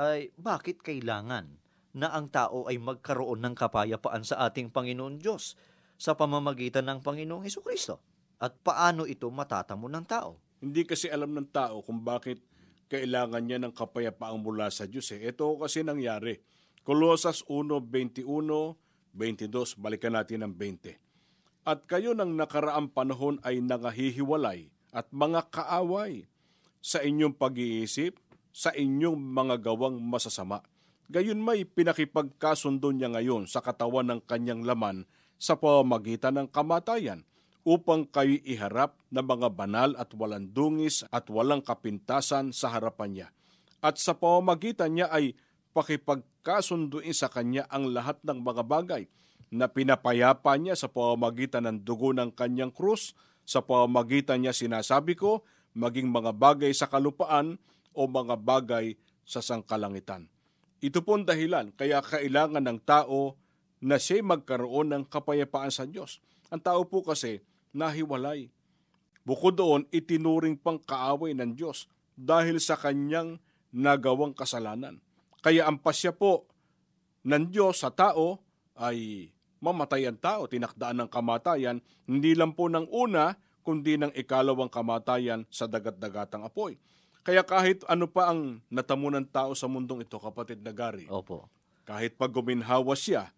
ay 0.00 0.32
bakit 0.38 0.80
kailangan 0.80 1.60
na 1.90 2.14
ang 2.14 2.30
tao 2.30 2.70
ay 2.70 2.78
magkaroon 2.78 3.42
ng 3.42 3.54
kapayapaan 3.58 4.22
sa 4.22 4.46
ating 4.46 4.70
Panginoon 4.70 5.18
Diyos 5.18 5.58
sa 6.00 6.14
pamamagitan 6.14 6.86
ng 6.86 7.02
Panginoong 7.02 7.44
Heso 7.44 7.60
Kristo? 7.60 8.00
At 8.40 8.56
paano 8.64 9.04
ito 9.04 9.28
matatamo 9.28 9.84
ng 9.90 10.06
tao? 10.08 10.40
Hindi 10.64 10.88
kasi 10.88 11.12
alam 11.12 11.36
ng 11.36 11.48
tao 11.52 11.84
kung 11.84 12.00
bakit 12.00 12.40
kailangan 12.90 13.46
niya 13.46 13.62
ng 13.62 13.70
kapayapaang 13.70 14.42
mula 14.42 14.66
sa 14.74 14.90
Diyos. 14.90 15.14
Eh. 15.14 15.30
Ito 15.30 15.54
kasi 15.62 15.86
nangyari. 15.86 16.42
Kolosas 16.82 17.46
1, 17.46 17.86
21, 17.86 18.26
22, 18.26 19.78
balikan 19.78 20.18
natin 20.18 20.42
ang 20.42 20.52
20. 20.58 20.98
At 21.62 21.86
kayo 21.86 22.18
ng 22.18 22.34
nakaraang 22.34 22.90
panahon 22.90 23.38
ay 23.46 23.62
nangahihiwalay 23.62 24.74
at 24.90 25.06
mga 25.14 25.54
kaaway 25.54 26.26
sa 26.82 26.98
inyong 27.04 27.36
pag-iisip, 27.36 28.18
sa 28.50 28.74
inyong 28.74 29.14
mga 29.14 29.62
gawang 29.62 30.02
masasama. 30.02 30.66
Gayon 31.06 31.38
may 31.38 31.62
pinakipagkasundo 31.62 32.90
niya 32.90 33.14
ngayon 33.14 33.46
sa 33.46 33.62
katawan 33.62 34.10
ng 34.10 34.20
kanyang 34.26 34.66
laman 34.66 35.06
sa 35.38 35.54
pamamagitan 35.54 36.42
ng 36.42 36.48
kamatayan 36.50 37.22
upang 37.64 38.08
kayo 38.08 38.40
iharap 38.42 38.96
na 39.12 39.20
mga 39.20 39.52
banal 39.52 39.90
at 40.00 40.12
walang 40.16 40.48
dungis 40.50 41.04
at 41.12 41.28
walang 41.28 41.60
kapintasan 41.60 42.56
sa 42.56 42.72
harapan 42.72 43.10
niya. 43.10 43.28
At 43.80 43.96
sa 44.00 44.16
pamamagitan 44.16 44.96
niya 44.96 45.08
ay 45.12 45.36
pakipagkasunduin 45.72 47.16
sa 47.16 47.28
kanya 47.32 47.64
ang 47.68 47.92
lahat 47.92 48.20
ng 48.24 48.40
mga 48.40 48.62
bagay 48.64 49.02
na 49.50 49.66
pinapayapa 49.66 50.54
niya 50.56 50.78
sa 50.78 50.86
pamamagitan 50.86 51.66
ng 51.66 51.78
dugo 51.82 52.14
ng 52.14 52.30
kanyang 52.32 52.70
krus, 52.70 53.16
sa 53.42 53.64
pamamagitan 53.64 54.40
niya 54.40 54.54
sinasabi 54.54 55.18
ko, 55.18 55.42
maging 55.74 56.10
mga 56.10 56.34
bagay 56.34 56.70
sa 56.70 56.86
kalupaan 56.86 57.58
o 57.94 58.06
mga 58.06 58.38
bagay 58.38 58.94
sa 59.26 59.42
sangkalangitan. 59.42 60.30
Ito 60.80 61.04
po 61.04 61.18
ang 61.18 61.26
dahilan 61.28 61.74
kaya 61.76 62.00
kailangan 62.00 62.64
ng 62.64 62.78
tao 62.86 63.36
na 63.84 64.00
siya 64.00 64.24
magkaroon 64.24 64.92
ng 64.94 65.04
kapayapaan 65.08 65.72
sa 65.72 65.84
Diyos. 65.84 66.22
Ang 66.48 66.62
tao 66.64 66.82
po 66.88 67.04
kasi 67.04 67.42
nahiwalay. 67.72 68.50
Bukod 69.22 69.58
doon, 69.58 69.86
itinuring 69.92 70.56
pang 70.56 70.80
kaaway 70.80 71.36
ng 71.36 71.54
Diyos 71.54 71.86
dahil 72.16 72.58
sa 72.58 72.74
kanyang 72.76 73.38
nagawang 73.70 74.34
kasalanan. 74.34 74.98
Kaya 75.40 75.68
ang 75.68 75.80
pasya 75.80 76.12
po 76.12 76.50
ng 77.24 77.48
Diyos 77.48 77.80
sa 77.80 77.92
tao 77.92 78.40
ay 78.76 79.30
mamatay 79.60 80.08
ang 80.08 80.18
tao, 80.18 80.48
tinakdaan 80.48 81.04
ng 81.04 81.10
kamatayan, 81.12 81.78
hindi 82.08 82.32
lang 82.32 82.56
po 82.56 82.66
ng 82.66 82.88
una, 82.88 83.36
kundi 83.60 84.00
ng 84.00 84.12
ikalawang 84.16 84.72
kamatayan 84.72 85.44
sa 85.52 85.68
dagat-dagatang 85.68 86.42
apoy. 86.48 86.80
Kaya 87.20 87.44
kahit 87.44 87.84
ano 87.84 88.08
pa 88.08 88.32
ang 88.32 88.64
natamo 88.72 89.12
ng 89.12 89.28
tao 89.28 89.52
sa 89.52 89.68
mundong 89.68 90.08
ito, 90.08 90.16
kapatid 90.16 90.64
na 90.64 90.72
Gary, 90.72 91.04
Opo. 91.12 91.52
kahit 91.84 92.16
pag 92.16 92.32
guminhawa 92.32 92.96
siya, 92.96 93.28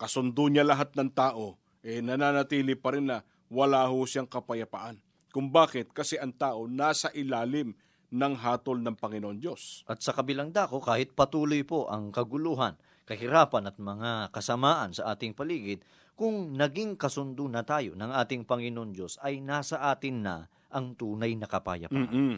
kasundo 0.00 0.48
niya 0.48 0.64
lahat 0.64 0.96
ng 0.96 1.12
tao, 1.12 1.60
eh 1.84 2.00
nananatili 2.00 2.72
pa 2.72 2.96
rin 2.96 3.12
na 3.12 3.20
wala 3.52 3.84
ho 3.84 4.08
siyang 4.08 4.24
kapayapaan. 4.24 4.96
Kung 5.28 5.52
bakit? 5.52 5.92
Kasi 5.92 6.16
ang 6.16 6.32
tao 6.32 6.64
nasa 6.64 7.12
ilalim 7.12 7.76
ng 8.12 8.34
hatol 8.40 8.80
ng 8.80 8.96
Panginoon 8.96 9.40
Diyos. 9.40 9.84
At 9.84 10.00
sa 10.00 10.16
kabilang 10.16 10.52
dako, 10.52 10.80
kahit 10.80 11.12
patuloy 11.12 11.60
po 11.64 11.88
ang 11.88 12.08
kaguluhan, 12.08 12.76
kahirapan 13.04 13.68
at 13.68 13.76
mga 13.76 14.32
kasamaan 14.32 14.96
sa 14.96 15.12
ating 15.12 15.36
paligid, 15.36 15.84
kung 16.16 16.56
naging 16.56 16.96
kasundo 16.96 17.48
na 17.48 17.64
tayo 17.64 17.96
ng 17.96 18.12
ating 18.12 18.44
Panginoon 18.44 18.92
Diyos, 18.92 19.16
ay 19.24 19.40
nasa 19.40 19.80
atin 19.88 20.24
na 20.24 20.36
ang 20.72 20.96
tunay 20.96 21.36
na 21.36 21.48
kapayapaan. 21.48 22.08
Mm-mm. 22.08 22.34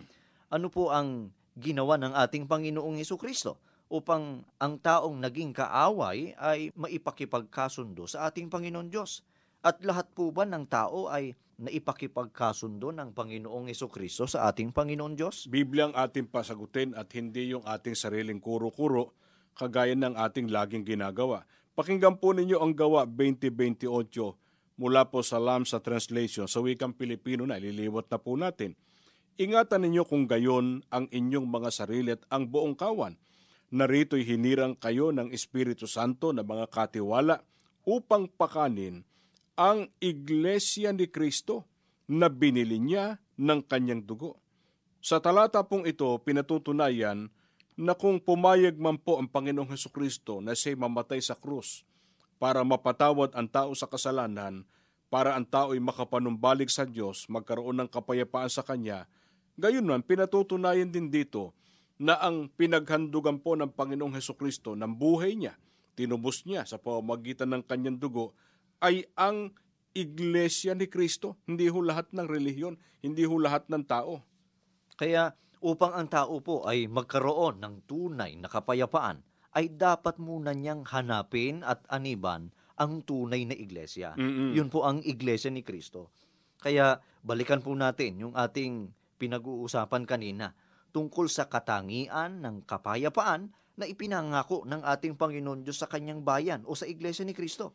Ano 0.51 0.67
po 0.71 0.95
ang 0.95 1.31
ginawa 1.59 1.99
ng 1.99 2.15
ating 2.15 2.47
Panginoong 2.47 2.99
Heso 2.99 3.19
Kristo 3.19 3.59
upang 3.91 4.47
ang 4.63 4.75
taong 4.79 5.19
naging 5.19 5.55
kaaway 5.55 6.35
ay 6.39 6.71
maipakipagkasundo 6.75 8.07
sa 8.07 8.31
ating 8.31 8.47
Panginoon 8.47 8.91
Diyos? 8.91 9.27
At 9.65 9.81
lahat 9.81 10.13
po 10.13 10.29
ba 10.29 10.45
ng 10.45 10.69
tao 10.69 11.09
ay 11.09 11.33
naipakipagkasundo 11.57 12.93
ng 12.93 13.17
Panginoong 13.17 13.73
Kristo 13.89 14.29
sa 14.29 14.53
ating 14.53 14.77
Panginoon 14.77 15.17
Diyos? 15.17 15.49
Biblia 15.49 15.89
ang 15.89 15.97
ating 15.97 16.29
pasagutin 16.29 16.93
at 16.93 17.09
hindi 17.17 17.57
yung 17.57 17.65
ating 17.65 17.97
sariling 17.97 18.45
kuro-kuro 18.45 19.17
kagaya 19.57 19.97
ng 19.97 20.21
ating 20.21 20.53
laging 20.53 20.85
ginagawa. 20.85 21.49
Pakinggan 21.73 22.21
po 22.21 22.37
ninyo 22.37 22.61
ang 22.61 22.77
gawa 22.77 23.09
2028 23.09 23.89
mula 24.77 25.09
po 25.09 25.25
sa 25.25 25.41
Lamsa 25.41 25.81
Translation 25.81 26.45
sa 26.45 26.61
wikang 26.61 26.93
Pilipino 26.93 27.49
na 27.49 27.57
ililiwat 27.57 28.13
na 28.13 28.21
po 28.21 28.37
natin. 28.37 28.77
Ingatan 29.41 29.89
ninyo 29.89 30.05
kung 30.05 30.29
gayon 30.29 30.85
ang 30.93 31.09
inyong 31.09 31.49
mga 31.49 31.73
sarili 31.73 32.13
at 32.13 32.21
ang 32.29 32.53
buong 32.53 32.77
kawan. 32.77 33.17
Narito'y 33.73 34.29
hinirang 34.29 34.77
kayo 34.77 35.09
ng 35.09 35.33
Espiritu 35.33 35.89
Santo 35.89 36.37
na 36.37 36.45
mga 36.45 36.69
katiwala 36.69 37.41
upang 37.89 38.29
pakanin 38.29 39.09
ang 39.55 39.87
iglesia 40.03 40.91
ni 40.91 41.07
Kristo 41.07 41.67
na 42.11 42.27
binili 42.27 42.83
niya 42.83 43.23
ng 43.39 43.61
kanyang 43.65 44.03
dugo. 44.03 44.43
Sa 44.99 45.23
talata 45.23 45.63
pong 45.63 45.87
ito, 45.87 46.11
pinatutunayan 46.23 47.31
na 47.75 47.93
kung 47.95 48.23
pumayag 48.23 48.79
man 48.79 48.99
po 48.99 49.19
ang 49.19 49.27
Panginoong 49.27 49.75
Heso 49.75 49.91
Kristo 49.91 50.39
na 50.39 50.55
siya'y 50.55 50.79
mamatay 50.79 51.19
sa 51.19 51.35
krus 51.35 51.83
para 52.39 52.63
mapatawad 52.63 53.35
ang 53.35 53.51
tao 53.51 53.75
sa 53.75 53.91
kasalanan, 53.91 54.63
para 55.11 55.35
ang 55.35 55.47
tao 55.47 55.75
ay 55.75 55.83
makapanumbalik 55.83 56.71
sa 56.71 56.87
Diyos, 56.87 57.27
magkaroon 57.31 57.79
ng 57.83 57.91
kapayapaan 57.91 58.51
sa 58.51 58.67
Kanya, 58.67 59.07
gayon 59.55 59.87
man, 59.87 60.03
pinatutunayan 60.03 60.91
din 60.91 61.11
dito 61.11 61.55
na 61.99 62.19
ang 62.19 62.51
pinaghandugan 62.51 63.39
po 63.39 63.55
ng 63.55 63.71
Panginoong 63.71 64.19
Heso 64.19 64.35
Kristo 64.35 64.75
ng 64.75 64.91
buhay 64.99 65.39
niya, 65.39 65.55
tinubos 65.95 66.43
niya 66.43 66.67
sa 66.67 66.79
pamamagitan 66.79 67.55
ng 67.55 67.63
kanyang 67.63 67.99
dugo, 68.03 68.35
ay 68.81 69.07
ang 69.15 69.55
iglesia 69.95 70.75
ni 70.75 70.91
Kristo, 70.91 71.39
hindi 71.47 71.71
ho 71.71 71.79
lahat 71.79 72.11
ng 72.11 72.27
relihiyon, 72.27 72.75
hindi 73.05 73.23
ho 73.23 73.39
lahat 73.39 73.71
ng 73.71 73.85
tao. 73.87 74.21
Kaya 74.99 75.35
upang 75.63 75.95
ang 75.95 76.11
tao 76.11 76.43
po 76.43 76.67
ay 76.67 76.91
magkaroon 76.91 77.63
ng 77.63 77.75
tunay 77.87 78.35
na 78.37 78.51
kapayapaan, 78.51 79.23
ay 79.55 79.71
dapat 79.71 80.19
muna 80.19 80.51
niyang 80.51 80.83
hanapin 80.83 81.63
at 81.63 81.87
aniban 81.87 82.51
ang 82.75 83.07
tunay 83.07 83.47
na 83.47 83.55
iglesia. 83.55 84.19
Mm-mm. 84.19 84.51
Yun 84.51 84.67
po 84.67 84.83
ang 84.83 84.99
iglesia 85.07 85.47
ni 85.47 85.63
Kristo. 85.63 86.11
Kaya 86.59 86.99
balikan 87.23 87.63
po 87.63 87.71
natin 87.79 88.19
yung 88.19 88.35
ating 88.35 88.91
pinag-uusapan 89.15 90.05
kanina 90.11 90.51
tungkol 90.91 91.31
sa 91.31 91.47
katangian 91.47 92.43
ng 92.43 92.67
kapayapaan 92.67 93.55
na 93.75 93.87
ipinangako 93.87 94.67
ng 94.67 94.83
ating 94.83 95.19
Panginoon 95.19 95.67
Diyos 95.67 95.83
sa 95.83 95.91
kanyang 95.91 96.23
bayan 96.23 96.63
o 96.67 96.75
sa 96.75 96.87
iglesia 96.87 97.27
ni 97.27 97.35
Kristo. 97.35 97.75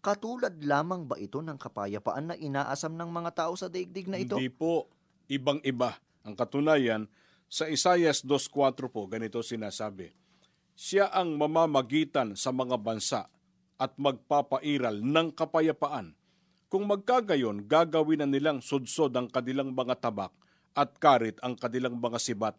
Katulad 0.00 0.56
lamang 0.64 1.04
ba 1.04 1.20
ito 1.20 1.44
ng 1.44 1.60
kapayapaan 1.60 2.32
na 2.32 2.36
inaasam 2.40 2.96
ng 2.96 3.12
mga 3.12 3.30
tao 3.36 3.52
sa 3.52 3.68
daigdig 3.68 4.08
na 4.08 4.16
ito? 4.16 4.40
Hindi 4.40 4.48
po 4.48 4.88
ibang-iba. 5.28 6.00
Ang 6.24 6.32
katunayan, 6.40 7.04
sa 7.52 7.68
Isayas 7.68 8.24
2.4 8.24 8.80
po, 8.88 9.04
ganito 9.04 9.44
sinasabi, 9.44 10.16
Siya 10.72 11.12
ang 11.12 11.36
mamamagitan 11.36 12.32
sa 12.32 12.48
mga 12.48 12.80
bansa 12.80 13.28
at 13.76 13.92
magpapairal 14.00 15.04
ng 15.04 15.36
kapayapaan. 15.36 16.16
Kung 16.72 16.88
magkagayon, 16.88 17.68
gagawin 17.68 18.24
na 18.24 18.28
nilang 18.30 18.64
sudsod 18.64 19.12
ang 19.20 19.28
kanilang 19.28 19.76
mga 19.76 20.00
tabak 20.00 20.32
at 20.72 20.96
karit 20.96 21.36
ang 21.44 21.60
kanilang 21.60 22.00
mga 22.00 22.16
sibat. 22.16 22.56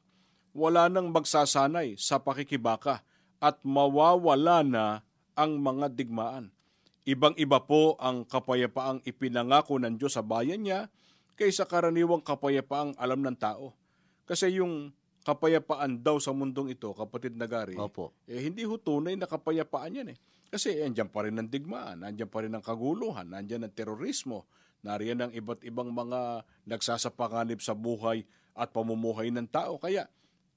Wala 0.54 0.94
nang 0.94 1.10
magsasanay 1.10 1.98
sa 1.98 2.22
pakikibaka 2.22 3.02
at 3.42 3.58
mawawala 3.66 4.62
na 4.62 4.86
ang 5.34 5.58
mga 5.58 5.90
digmaan. 5.90 6.54
Ibang-iba 7.02 7.58
po 7.66 7.98
ang 7.98 8.22
kapayapaang 8.30 9.02
ipinangako 9.10 9.82
ng 9.82 9.98
Diyos 9.98 10.14
sa 10.14 10.22
bayan 10.22 10.62
niya 10.62 10.86
kaysa 11.34 11.66
karaniwang 11.66 12.22
kapayapaang 12.22 12.94
alam 13.02 13.26
ng 13.26 13.38
tao. 13.42 13.74
Kasi 14.30 14.62
yung 14.62 14.94
kapayapaan 15.26 16.02
daw 16.02 16.22
sa 16.22 16.30
mundong 16.30 16.78
ito, 16.78 16.94
kapatid 16.94 17.34
Nagari, 17.38 17.74
Opo. 17.78 18.14
eh, 18.30 18.42
hindi 18.42 18.66
ho 18.66 18.78
tunay 18.78 19.18
na 19.18 19.26
kapayapaan 19.26 19.98
yan 20.02 20.08
eh. 20.14 20.18
Kasi 20.54 20.78
andyan 20.78 21.10
pa 21.10 21.26
rin 21.26 21.38
ang 21.42 21.50
digmaan, 21.50 22.06
andyan 22.06 22.30
pa 22.30 22.46
rin 22.46 22.54
ang 22.54 22.62
kaguluhan, 22.62 23.34
andyan 23.34 23.66
ang 23.66 23.74
terorismo, 23.74 24.46
nariyan 24.86 25.26
ang 25.26 25.32
iba't 25.34 25.66
ibang 25.66 25.90
mga 25.90 26.46
nagsasapanganib 26.70 27.62
sa 27.66 27.74
buhay 27.74 28.26
at 28.54 28.70
pamumuhay 28.70 29.34
ng 29.34 29.48
tao. 29.50 29.82
Kaya 29.82 30.06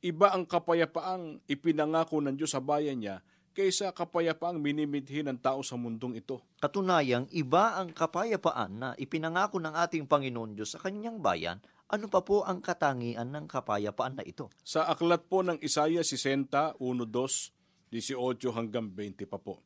iba 0.05 0.33
ang 0.33 0.45
kapayapaang 0.45 1.41
ipinangako 1.49 2.21
ng 2.21 2.37
Diyos 2.37 2.53
sa 2.53 2.61
bayan 2.61 3.01
niya 3.01 3.25
kaysa 3.55 3.95
kapayapaang 3.95 4.59
minimithi 4.59 5.23
ng 5.23 5.39
tao 5.39 5.63
sa 5.63 5.79
mundong 5.79 6.19
ito. 6.19 6.43
Katunayang 6.59 7.31
iba 7.31 7.79
ang 7.79 7.95
kapayapaan 7.95 8.73
na 8.75 8.89
ipinangako 8.99 9.63
ng 9.63 9.73
ating 9.79 10.11
Panginoon 10.11 10.59
Diyos 10.59 10.75
sa 10.75 10.83
kanyang 10.83 11.23
bayan, 11.23 11.63
ano 11.87 12.11
pa 12.11 12.27
po 12.27 12.43
ang 12.43 12.59
katangian 12.59 13.31
ng 13.31 13.47
kapayapaan 13.47 14.19
na 14.19 14.27
ito? 14.27 14.51
Sa 14.67 14.91
aklat 14.91 15.31
po 15.31 15.47
ng 15.47 15.63
Isaiah 15.63 16.03
60, 16.03 16.77
1, 16.77 16.83
2, 16.83 17.95
18 17.95 18.59
hanggang 18.59 18.91
20 18.91 19.31
pa 19.31 19.39
po. 19.39 19.63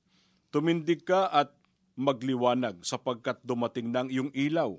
Tumindig 0.53 1.09
ka 1.09 1.33
at 1.33 1.57
magliwanag 1.97 2.85
sapagkat 2.85 3.41
dumating 3.41 3.89
ng 3.89 4.13
iyong 4.13 4.33
ilaw 4.37 4.77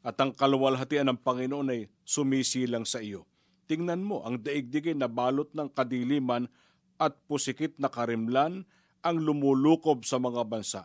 at 0.00 0.16
ang 0.18 0.32
kaluwalhatian 0.32 1.06
ng 1.12 1.20
Panginoon 1.20 1.68
ay 1.68 1.92
sumisilang 2.02 2.88
sa 2.88 3.04
iyo. 3.04 3.28
Tingnan 3.68 4.00
mo, 4.00 4.24
ang 4.24 4.40
daigdig 4.40 4.90
ay 4.90 4.96
nabalot 4.96 5.52
ng 5.52 5.68
kadiliman 5.68 6.48
at 6.98 7.16
pusikit 7.30 7.78
na 7.78 7.88
karimlan 7.88 8.66
ang 9.00 9.16
lumulukob 9.22 10.02
sa 10.02 10.18
mga 10.18 10.42
bansa. 10.44 10.82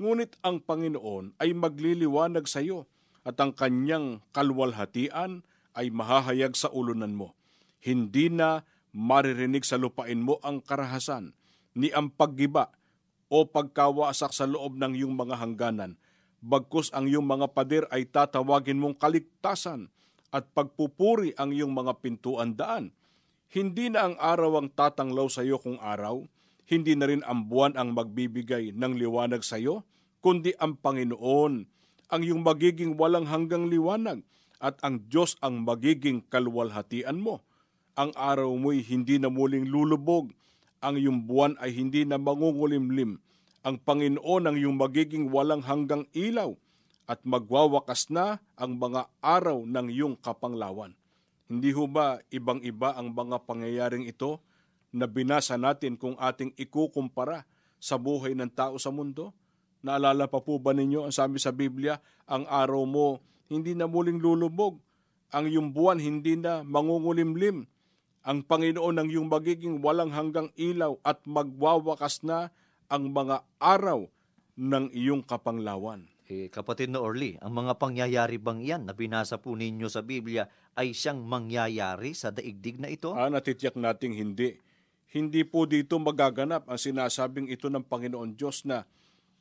Ngunit 0.00 0.40
ang 0.40 0.64
Panginoon 0.64 1.36
ay 1.36 1.52
magliliwanag 1.52 2.48
sa 2.48 2.64
iyo 2.64 2.88
at 3.20 3.36
ang 3.36 3.52
kanyang 3.52 4.24
kalwalhatian 4.32 5.44
ay 5.76 5.92
mahahayag 5.92 6.56
sa 6.56 6.72
ulunan 6.72 7.12
mo. 7.12 7.36
Hindi 7.84 8.32
na 8.32 8.64
maririnig 8.90 9.62
sa 9.62 9.76
lupain 9.76 10.18
mo 10.18 10.40
ang 10.42 10.64
karahasan, 10.64 11.36
ni 11.76 11.92
ang 11.94 12.10
paggiba 12.10 12.72
o 13.30 13.46
pagkawasak 13.46 14.34
sa 14.34 14.48
loob 14.48 14.74
ng 14.80 14.98
iyong 14.98 15.14
mga 15.14 15.38
hangganan. 15.38 15.94
Bagkus 16.40 16.90
ang 16.90 17.06
iyong 17.06 17.28
mga 17.28 17.52
pader 17.52 17.84
ay 17.92 18.08
tatawagin 18.08 18.80
mong 18.80 18.98
kaligtasan 18.98 19.92
at 20.34 20.48
pagpupuri 20.50 21.36
ang 21.36 21.54
iyong 21.54 21.70
mga 21.70 22.00
pintuan 22.02 22.56
daan. 22.56 22.90
Hindi 23.50 23.90
na 23.90 24.06
ang 24.06 24.14
araw 24.14 24.62
ang 24.62 24.68
tatanglaw 24.70 25.26
sa 25.26 25.42
iyo 25.42 25.58
kung 25.58 25.74
araw, 25.82 26.22
hindi 26.70 26.94
na 26.94 27.10
rin 27.10 27.26
ang 27.26 27.50
buwan 27.50 27.74
ang 27.74 27.98
magbibigay 27.98 28.70
ng 28.70 28.94
liwanag 28.94 29.42
sa 29.42 29.58
iyo, 29.58 29.82
kundi 30.22 30.54
ang 30.62 30.78
Panginoon 30.78 31.66
ang 32.10 32.20
iyong 32.22 32.46
magiging 32.46 32.94
walang 32.94 33.26
hanggang 33.26 33.66
liwanag 33.66 34.22
at 34.62 34.78
ang 34.86 35.02
Diyos 35.10 35.34
ang 35.42 35.66
magiging 35.66 36.22
kalwalhatian 36.30 37.18
mo. 37.18 37.42
Ang 37.98 38.14
araw 38.14 38.54
mo'y 38.54 38.86
hindi 38.86 39.18
na 39.18 39.26
muling 39.26 39.66
lulubog, 39.66 40.30
ang 40.78 40.94
iyong 40.94 41.26
buwan 41.26 41.58
ay 41.58 41.74
hindi 41.74 42.06
na 42.06 42.22
mangungulimlim. 42.22 43.18
Ang 43.66 43.76
Panginoon 43.82 44.46
ang 44.46 44.54
iyong 44.54 44.78
magiging 44.78 45.26
walang 45.26 45.66
hanggang 45.66 46.06
ilaw 46.14 46.54
at 47.10 47.18
magwawakas 47.26 48.14
na 48.14 48.38
ang 48.54 48.78
mga 48.78 49.10
araw 49.18 49.66
ng 49.66 49.86
iyong 49.90 50.14
kapanglawan. 50.22 50.94
Hindi 51.50 51.74
ho 51.74 51.90
ba 51.90 52.22
ibang-iba 52.30 52.94
ang 52.94 53.10
mga 53.10 53.42
pangyayaring 53.42 54.06
ito 54.06 54.38
na 54.94 55.10
binasa 55.10 55.58
natin 55.58 55.98
kung 55.98 56.14
ating 56.14 56.54
ikukumpara 56.54 57.42
sa 57.82 57.98
buhay 57.98 58.38
ng 58.38 58.54
tao 58.54 58.78
sa 58.78 58.94
mundo? 58.94 59.34
Naalala 59.82 60.30
pa 60.30 60.38
po 60.38 60.62
ba 60.62 60.70
ninyo 60.70 61.10
ang 61.10 61.14
sabi 61.14 61.42
sa 61.42 61.50
Biblia, 61.50 61.98
ang 62.30 62.46
araw 62.46 62.86
mo 62.86 63.18
hindi 63.50 63.74
na 63.74 63.90
muling 63.90 64.22
lulubog, 64.22 64.78
ang 65.34 65.50
iyong 65.50 65.74
buwan 65.74 65.98
hindi 65.98 66.38
na 66.38 66.62
mangungulimlim, 66.62 67.66
ang 68.20 68.38
Panginoon 68.44 69.00
ang 69.00 69.08
iyong 69.08 69.26
magiging 69.26 69.82
walang 69.82 70.12
hanggang 70.14 70.54
ilaw 70.54 71.02
at 71.02 71.24
magwawakas 71.26 72.22
na 72.22 72.54
ang 72.86 73.10
mga 73.10 73.42
araw 73.58 74.06
ng 74.54 74.92
iyong 74.92 75.24
kapanglawan. 75.24 76.09
Eh, 76.30 76.46
kapatid 76.46 76.94
na 76.94 77.02
Orly, 77.02 77.34
ang 77.42 77.58
mga 77.58 77.74
pangyayari 77.74 78.38
bang 78.38 78.62
yan 78.62 78.86
na 78.86 78.94
binasa 78.94 79.42
po 79.42 79.58
ninyo 79.58 79.90
sa 79.90 79.98
Biblia 79.98 80.46
ay 80.78 80.94
siyang 80.94 81.26
mangyayari 81.26 82.14
sa 82.14 82.30
daigdig 82.30 82.78
na 82.78 82.86
ito? 82.86 83.10
Ah, 83.18 83.26
natitiyak 83.26 83.74
nating 83.74 84.14
hindi. 84.14 84.54
Hindi 85.10 85.42
po 85.42 85.66
dito 85.66 85.98
magaganap 85.98 86.70
ang 86.70 86.78
sinasabing 86.78 87.50
ito 87.50 87.66
ng 87.66 87.82
Panginoon 87.82 88.38
Diyos 88.38 88.62
na 88.62 88.86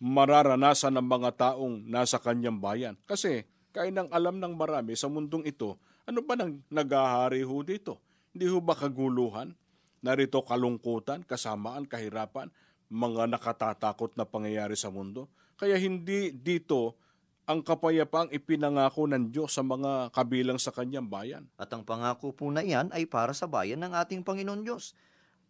mararanasan 0.02 0.97
ng 0.97 1.06
mga 1.06 1.30
taong 1.38 1.86
nasa 1.86 2.17
kanyang 2.17 2.58
bayan. 2.58 2.97
Kasi, 3.06 3.45
kaya 3.69 3.93
nang 3.93 4.10
alam 4.10 4.41
ng 4.41 4.58
marami 4.58 4.97
sa 4.97 5.06
mundong 5.13 5.45
ito, 5.45 5.78
ano 6.10 6.25
ba 6.25 6.34
nang 6.34 6.58
nagahari 6.73 7.45
ho 7.45 7.62
dito? 7.62 8.02
Hindi 8.34 8.49
ho 8.49 8.58
ba 8.65 8.73
kaguluhan? 8.73 9.54
Narito 10.02 10.41
kalungkutan, 10.41 11.21
kasamaan, 11.21 11.86
kahirapan, 11.86 12.49
mga 12.89 13.30
nakatatakot 13.30 14.17
na 14.17 14.25
pangyayari 14.25 14.73
sa 14.73 14.89
mundo. 14.89 15.30
Kaya 15.60 15.76
hindi 15.76 16.32
dito 16.32 16.95
ang 17.43 17.60
kapayapaang 17.60 18.32
ipinangako 18.32 19.12
ng 19.12 19.34
Diyos 19.36 19.52
sa 19.52 19.65
mga 19.65 20.13
kabilang 20.15 20.56
sa 20.56 20.72
kanyang 20.72 21.12
bayan. 21.12 21.43
At 21.60 21.74
ang 21.76 21.84
pangako 21.84 22.32
po 22.32 22.48
na 22.48 22.63
iyan 22.63 22.93
ay 22.95 23.10
para 23.10 23.36
sa 23.36 23.50
bayan 23.50 23.84
ng 23.84 23.91
ating 23.91 24.24
Panginoon 24.24 24.63
Diyos. 24.63 24.95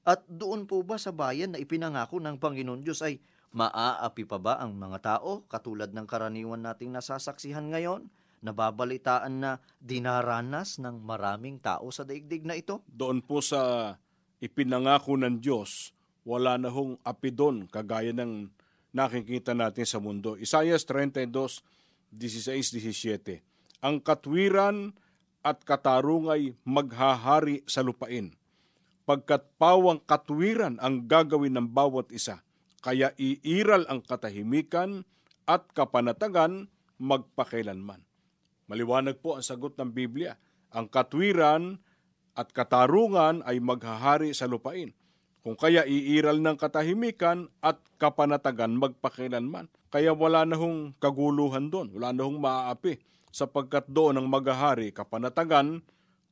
At 0.07 0.25
doon 0.25 0.65
po 0.65 0.81
ba 0.81 0.97
sa 0.97 1.13
bayan 1.13 1.53
na 1.53 1.61
ipinangako 1.61 2.17
ng 2.17 2.41
Panginoon 2.41 2.81
Diyos 2.81 3.03
ay 3.05 3.21
maaapi 3.53 4.23
pa 4.25 4.39
ba 4.41 4.57
ang 4.57 4.79
mga 4.79 4.97
tao 5.03 5.45
katulad 5.45 5.91
ng 5.93 6.07
karaniwan 6.07 6.63
nating 6.63 6.89
nasasaksihan 6.89 7.69
ngayon? 7.69 8.07
Nababalitaan 8.39 9.43
na 9.43 9.51
dinaranas 9.83 10.79
ng 10.79 11.03
maraming 11.03 11.59
tao 11.59 11.91
sa 11.91 12.07
daigdig 12.07 12.47
na 12.47 12.55
ito? 12.55 12.79
doon 12.87 13.19
po 13.19 13.43
sa 13.43 13.93
ipinangako 14.39 15.19
ng 15.19 15.43
Diyos, 15.43 15.91
wala 16.23 16.55
na 16.55 16.71
hong 16.71 16.95
apidon 17.03 17.67
kagaya 17.67 18.15
ng 18.15 18.47
nakikita 18.95 19.53
natin 19.53 19.85
sa 19.85 20.01
mundo. 20.01 20.35
Isaiah 20.39 20.77
32, 20.77 21.29
16-17 22.15 23.41
Ang 23.85 24.01
katwiran 24.01 24.97
at 25.45 25.63
katarungay 25.63 26.57
maghahari 26.67 27.63
sa 27.63 27.79
lupain, 27.85 28.35
pagkat 29.07 29.47
pawang 29.55 30.03
katwiran 30.03 30.75
ang 30.83 31.07
gagawin 31.07 31.55
ng 31.55 31.67
bawat 31.71 32.11
isa, 32.11 32.43
kaya 32.83 33.15
iiral 33.15 33.87
ang 33.87 34.03
katahimikan 34.03 35.07
at 35.47 35.65
kapanatagan 35.71 36.67
magpakailanman. 36.99 38.03
Maliwanag 38.69 39.17
po 39.17 39.33
ang 39.33 39.41
sagot 39.41 39.73
ng 39.79 39.89
Biblia. 39.89 40.37
Ang 40.69 40.85
katwiran 40.85 41.81
at 42.37 42.53
katarungan 42.53 43.41
ay 43.41 43.57
maghahari 43.57 44.29
sa 44.37 44.45
lupain. 44.45 44.93
Kung 45.39 45.55
kaya 45.55 45.87
iiral 45.87 46.43
ng 46.43 46.59
katahimikan 46.59 47.47
at 47.63 47.79
kapanatagan 47.95 48.75
magpakilanman. 48.75 49.71
Kaya 49.89 50.13
wala 50.13 50.45
na 50.45 50.59
hong 50.59 50.93
kaguluhan 51.01 51.73
doon, 51.73 51.89
wala 51.97 52.13
na 52.13 52.21
hong 52.27 52.37
maaapi, 52.37 53.01
sapagkat 53.33 53.89
doon 53.89 54.21
ang 54.21 54.27
maghahari 54.29 54.93
kapanatagan, 54.93 55.81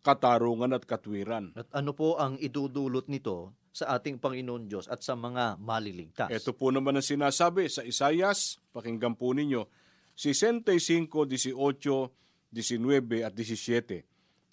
katarungan 0.06 0.78
at 0.78 0.86
katwiran. 0.86 1.52
At 1.58 1.72
ano 1.74 1.98
po 1.98 2.22
ang 2.22 2.38
idudulot 2.38 3.10
nito 3.10 3.58
sa 3.74 3.98
ating 3.98 4.22
Panginoon 4.22 4.70
Diyos 4.70 4.86
at 4.86 5.02
sa 5.02 5.17
mga 5.17 5.58
maliligtas? 5.58 6.30
Ito 6.30 6.54
po 6.54 6.70
naman 6.70 7.02
ang 7.02 7.06
sinasabi 7.06 7.65
sa 7.67 7.82
Isayas, 7.82 8.62
pakinggan 8.72 9.17
po 9.17 9.34
ninyo, 9.34 9.65
65, 10.13 11.10
18, 11.10 11.54
19 12.54 13.28
at 13.28 13.34
17. 13.34 14.06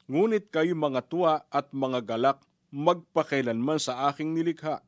Ngunit 0.09 0.53
kayo 0.53 0.77
mga 0.77 1.01
tuwa 1.09 1.45
at 1.49 1.73
mga 1.73 2.05
galak 2.05 2.45
magpakailanman 2.75 3.79
sa 3.79 4.11
aking 4.11 4.35
nilikha, 4.35 4.83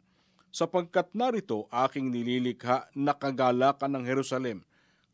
sapagkat 0.50 1.14
narito 1.14 1.70
aking 1.70 2.10
nililikha 2.10 2.90
na 2.98 3.14
kagalakan 3.14 3.94
ng 3.94 4.04
Jerusalem 4.10 4.66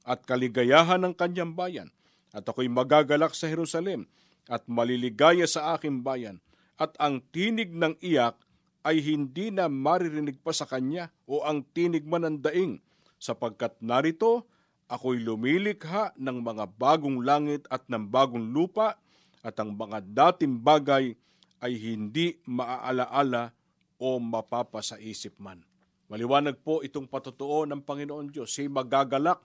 at 0.08 0.24
kaligayahan 0.24 1.04
ng 1.04 1.12
kanyang 1.12 1.52
bayan. 1.52 1.92
At 2.32 2.48
ako'y 2.48 2.72
magagalak 2.72 3.36
sa 3.36 3.52
Jerusalem 3.52 4.08
at 4.48 4.64
maliligaya 4.64 5.44
sa 5.44 5.76
aking 5.76 6.00
bayan. 6.00 6.40
At 6.80 6.96
ang 6.96 7.20
tinig 7.28 7.76
ng 7.76 8.00
iyak 8.00 8.40
ay 8.82 9.04
hindi 9.04 9.52
na 9.52 9.68
maririnig 9.68 10.40
pa 10.40 10.56
sa 10.56 10.64
kanya 10.64 11.12
o 11.28 11.44
ang 11.44 11.60
tinig 11.76 12.08
man 12.08 12.24
ng 12.24 12.38
daing, 12.40 12.80
sapagkat 13.20 13.76
narito 13.84 14.48
ako'y 14.88 15.20
lumilikha 15.20 16.16
ng 16.16 16.40
mga 16.40 16.64
bagong 16.80 17.20
langit 17.20 17.68
at 17.68 17.84
ng 17.86 18.08
bagong 18.08 18.48
lupa 18.50 18.96
at 19.44 19.54
ang 19.60 19.76
mga 19.76 20.02
dating 20.02 20.56
bagay 20.58 21.14
ay 21.62 21.78
hindi 21.78 22.42
maaalaala 22.44 23.54
o 24.02 24.18
mapapasaisip 24.18 25.38
man. 25.38 25.62
Maliwanag 26.10 26.60
po 26.60 26.82
itong 26.82 27.06
patotoo 27.06 27.64
ng 27.64 27.86
Panginoon 27.86 28.34
Diyos. 28.34 28.52
Siya'y 28.52 28.68
magagalak 28.68 29.40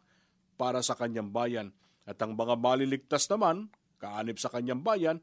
para 0.58 0.82
sa 0.82 0.98
kanyang 0.98 1.30
bayan. 1.32 1.72
At 2.04 2.20
ang 2.20 2.34
mga 2.34 2.58
maliligtas 2.58 3.30
naman, 3.30 3.70
kaanib 4.02 4.42
sa 4.42 4.50
kanyang 4.50 4.82
bayan, 4.82 5.18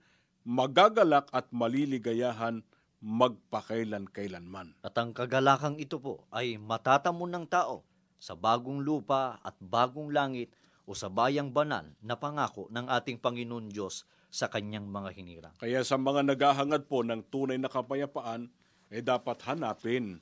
magagalak 0.46 1.28
at 1.34 1.50
maliligayahan 1.50 2.62
magpakailan-kailanman. 3.04 4.80
At 4.80 4.96
ang 4.96 5.12
kagalakang 5.12 5.76
ito 5.76 6.00
po 6.00 6.24
ay 6.32 6.56
matatamon 6.56 7.28
ng 7.36 7.46
tao 7.50 7.84
sa 8.16 8.32
bagong 8.32 8.80
lupa 8.80 9.36
at 9.44 9.52
bagong 9.60 10.08
langit 10.08 10.56
o 10.88 10.96
sa 10.96 11.12
bayang 11.12 11.52
banal 11.52 11.84
na 12.00 12.16
pangako 12.16 12.72
ng 12.72 12.88
ating 12.88 13.20
Panginoon 13.20 13.68
Diyos 13.68 14.08
sa 14.34 14.50
kanyang 14.50 14.90
mga 14.90 15.14
hinirang. 15.14 15.54
Kaya 15.62 15.86
sa 15.86 15.94
mga 15.94 16.26
naghahangad 16.26 16.90
po 16.90 17.06
ng 17.06 17.22
tunay 17.30 17.54
na 17.54 17.70
kapayapaan, 17.70 18.50
ay 18.90 18.98
eh 18.98 19.06
dapat 19.06 19.38
hanapin 19.46 20.18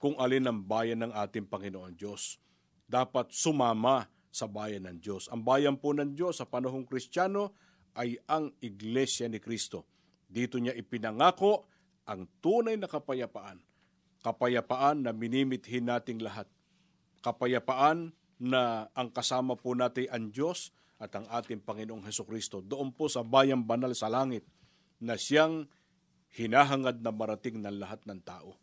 kung 0.00 0.16
alin 0.16 0.48
ang 0.48 0.64
bayan 0.64 1.04
ng 1.04 1.12
ating 1.12 1.44
Panginoon 1.44 1.92
Diyos. 2.00 2.40
Dapat 2.88 3.36
sumama 3.36 4.08
sa 4.32 4.48
bayan 4.48 4.88
ng 4.88 4.96
Diyos. 5.04 5.28
Ang 5.28 5.44
bayan 5.44 5.76
po 5.76 5.92
ng 5.92 6.16
Diyos 6.16 6.40
sa 6.40 6.48
panahong 6.48 6.88
Kristiyano 6.88 7.52
ay 7.96 8.16
ang 8.24 8.56
Iglesia 8.64 9.28
ni 9.28 9.36
Kristo. 9.36 9.84
Dito 10.24 10.56
niya 10.56 10.72
ipinangako 10.72 11.68
ang 12.08 12.24
tunay 12.40 12.80
na 12.80 12.88
kapayapaan. 12.88 13.60
Kapayapaan 14.24 15.04
na 15.04 15.12
minimithin 15.12 15.92
nating 15.92 16.24
lahat. 16.24 16.48
Kapayapaan 17.20 18.16
na 18.40 18.88
ang 18.92 19.08
kasama 19.12 19.56
po 19.56 19.72
natin 19.76 20.08
ang 20.08 20.32
Diyos 20.32 20.72
at 20.96 21.12
ang 21.12 21.28
ating 21.28 21.60
Panginoong 21.60 22.08
Heso 22.08 22.24
Kristo 22.24 22.64
doon 22.64 22.92
po 22.92 23.08
sa 23.12 23.20
bayang 23.20 23.64
banal 23.64 23.92
sa 23.92 24.08
langit 24.08 24.48
na 24.96 25.20
siyang 25.20 25.68
hinahangad 26.32 27.04
na 27.04 27.12
marating 27.12 27.60
ng 27.60 27.76
lahat 27.76 28.00
ng 28.08 28.20
tao. 28.24 28.56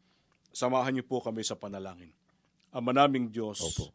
Samahan 0.52 0.94
niyo 0.94 1.04
po 1.04 1.24
kami 1.24 1.42
sa 1.42 1.56
panalangin. 1.56 2.12
Ama 2.72 2.92
naming 2.92 3.32
Diyos, 3.32 3.60
Opo. 3.64 3.88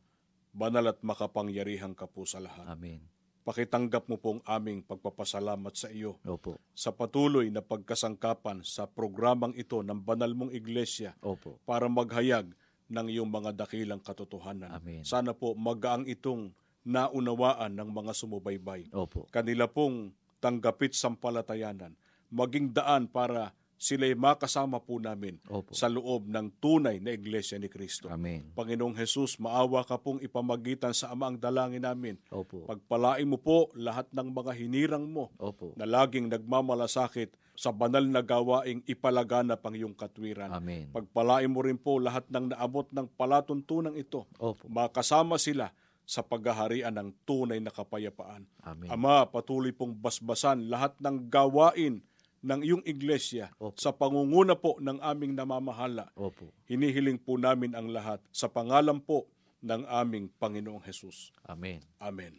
banal 0.49 0.89
at 0.89 0.99
makapangyarihan 1.05 1.93
ka 1.93 2.09
po 2.09 2.25
sa 2.25 2.41
lahat. 2.41 2.65
Amen. 2.65 3.05
Pakitanggap 3.43 4.07
mo 4.07 4.17
pong 4.17 4.39
aming 4.47 4.81
pagpapasalamat 4.81 5.73
sa 5.75 5.91
iyo 5.91 6.15
Opo. 6.23 6.55
sa 6.71 6.95
patuloy 6.95 7.51
na 7.51 7.59
pagkasangkapan 7.59 8.63
sa 8.63 8.87
programang 8.87 9.51
ito 9.53 9.83
ng 9.83 9.99
banal 9.99 10.31
mong 10.33 10.55
iglesia 10.55 11.13
Opo. 11.19 11.59
para 11.67 11.91
maghayag 11.91 12.47
ng 12.87 13.07
iyong 13.11 13.29
mga 13.29 13.51
dakilang 13.53 13.99
katotohanan. 13.99 14.71
Amen. 14.71 15.03
Sana 15.03 15.35
po 15.35 15.53
magaang 15.59 16.07
itong 16.07 16.55
naunawaan 16.83 17.75
ng 17.75 17.89
mga 17.91 18.11
sumubaybay. 18.15 18.87
Opo. 18.95 19.27
Kanila 19.31 19.67
pong 19.67 20.15
tanggapit 20.43 20.91
sampalatayanan, 20.91 21.95
maging 22.27 22.75
daan 22.75 23.07
para 23.07 23.55
sila'y 23.83 24.15
makasama 24.15 24.79
po 24.79 24.99
namin 24.99 25.39
Opo. 25.51 25.75
sa 25.75 25.91
loob 25.91 26.27
ng 26.31 26.55
tunay 26.63 27.03
na 27.03 27.11
Iglesia 27.11 27.59
ni 27.59 27.67
Kristo. 27.67 28.07
Amen. 28.07 28.55
Panginoong 28.55 28.95
Jesus, 28.95 29.35
maawa 29.43 29.83
ka 29.83 29.99
pong 29.99 30.23
ipamagitan 30.23 30.95
sa 30.95 31.11
ama 31.11 31.27
ang 31.27 31.35
dalangin 31.35 31.83
namin. 31.83 32.15
Opo. 32.31 32.63
Pagpalain 32.63 33.27
mo 33.27 33.35
po 33.35 33.71
lahat 33.75 34.07
ng 34.15 34.31
mga 34.31 34.51
hinirang 34.55 35.07
mo 35.11 35.35
Opo. 35.35 35.75
na 35.75 35.83
laging 35.83 36.31
nagmamalasakit 36.31 37.35
sa 37.53 37.69
banal 37.69 38.07
na 38.07 38.23
gawaing 38.23 38.81
ipalaganap 38.87 39.61
ang 39.61 39.75
iyong 39.75 39.95
katwiran. 39.95 40.49
Amen. 40.49 40.89
Pagpalain 40.89 41.51
mo 41.51 41.61
rin 41.61 41.77
po 41.77 41.99
lahat 41.99 42.25
ng 42.31 42.55
naabot 42.55 42.87
ng 42.89 43.05
palatuntunang 43.19 43.99
ito. 43.99 44.25
Opo. 44.39 44.63
Makasama 44.71 45.35
sila 45.35 45.75
sa 46.03 46.21
paghaharian 46.21 46.93
ng 46.93 47.09
tunay 47.23 47.59
na 47.63 47.71
kapayapaan. 47.71 48.43
Amen. 48.63 48.91
Ama, 48.91 49.27
patuloy 49.31 49.71
pong 49.71 49.95
basbasan 49.95 50.67
lahat 50.67 50.95
ng 50.99 51.31
gawain 51.31 52.03
ng 52.43 52.59
iyong 52.59 52.83
iglesia 52.83 53.55
Opo. 53.55 53.79
sa 53.79 53.95
pangunguna 53.95 54.59
po 54.59 54.75
ng 54.83 54.99
aming 54.99 55.31
namamahala. 55.31 56.11
Opo. 56.19 56.51
Hinihiling 56.67 57.17
po 57.17 57.39
namin 57.39 57.71
ang 57.71 57.87
lahat 57.87 58.19
sa 58.35 58.51
pangalan 58.51 58.99
po 58.99 59.31
ng 59.63 59.87
aming 59.87 60.27
Panginoong 60.35 60.83
Hesus. 60.83 61.31
Amen. 61.47 61.79
Amen. 62.03 62.35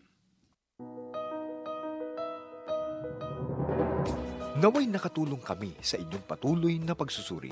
Naway 4.61 4.87
nakatulong 4.87 5.40
kami 5.40 5.72
sa 5.81 5.96
inyong 5.96 6.24
patuloy 6.29 6.77
na 6.79 6.92
pagsusuri. 6.92 7.50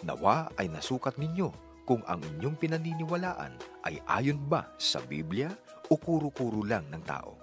Nawa 0.00 0.48
ay 0.56 0.72
nasukat 0.72 1.20
ninyo 1.20 1.69
kung 1.90 2.06
ang 2.06 2.22
inyong 2.22 2.54
pinaniniwalaan 2.54 3.58
ay 3.82 3.98
ayon 4.06 4.38
ba 4.46 4.70
sa 4.78 5.02
Biblia 5.02 5.50
o 5.90 5.98
kuro-kuro 5.98 6.62
lang 6.62 6.86
ng 6.86 7.02
tao. 7.02 7.34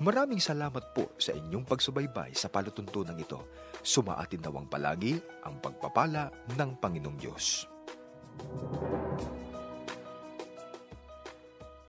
Maraming 0.00 0.40
salamat 0.40 0.96
po 0.96 1.12
sa 1.20 1.36
inyong 1.36 1.68
pagsubaybay 1.68 2.32
sa 2.32 2.48
palatuntunan 2.48 3.20
ito. 3.20 3.52
Sumaatin 3.84 4.40
nawang 4.40 4.64
palagi 4.64 5.20
ang 5.44 5.60
pagpapala 5.60 6.32
ng 6.56 6.70
Panginoong 6.80 7.20
Diyos. 7.20 7.68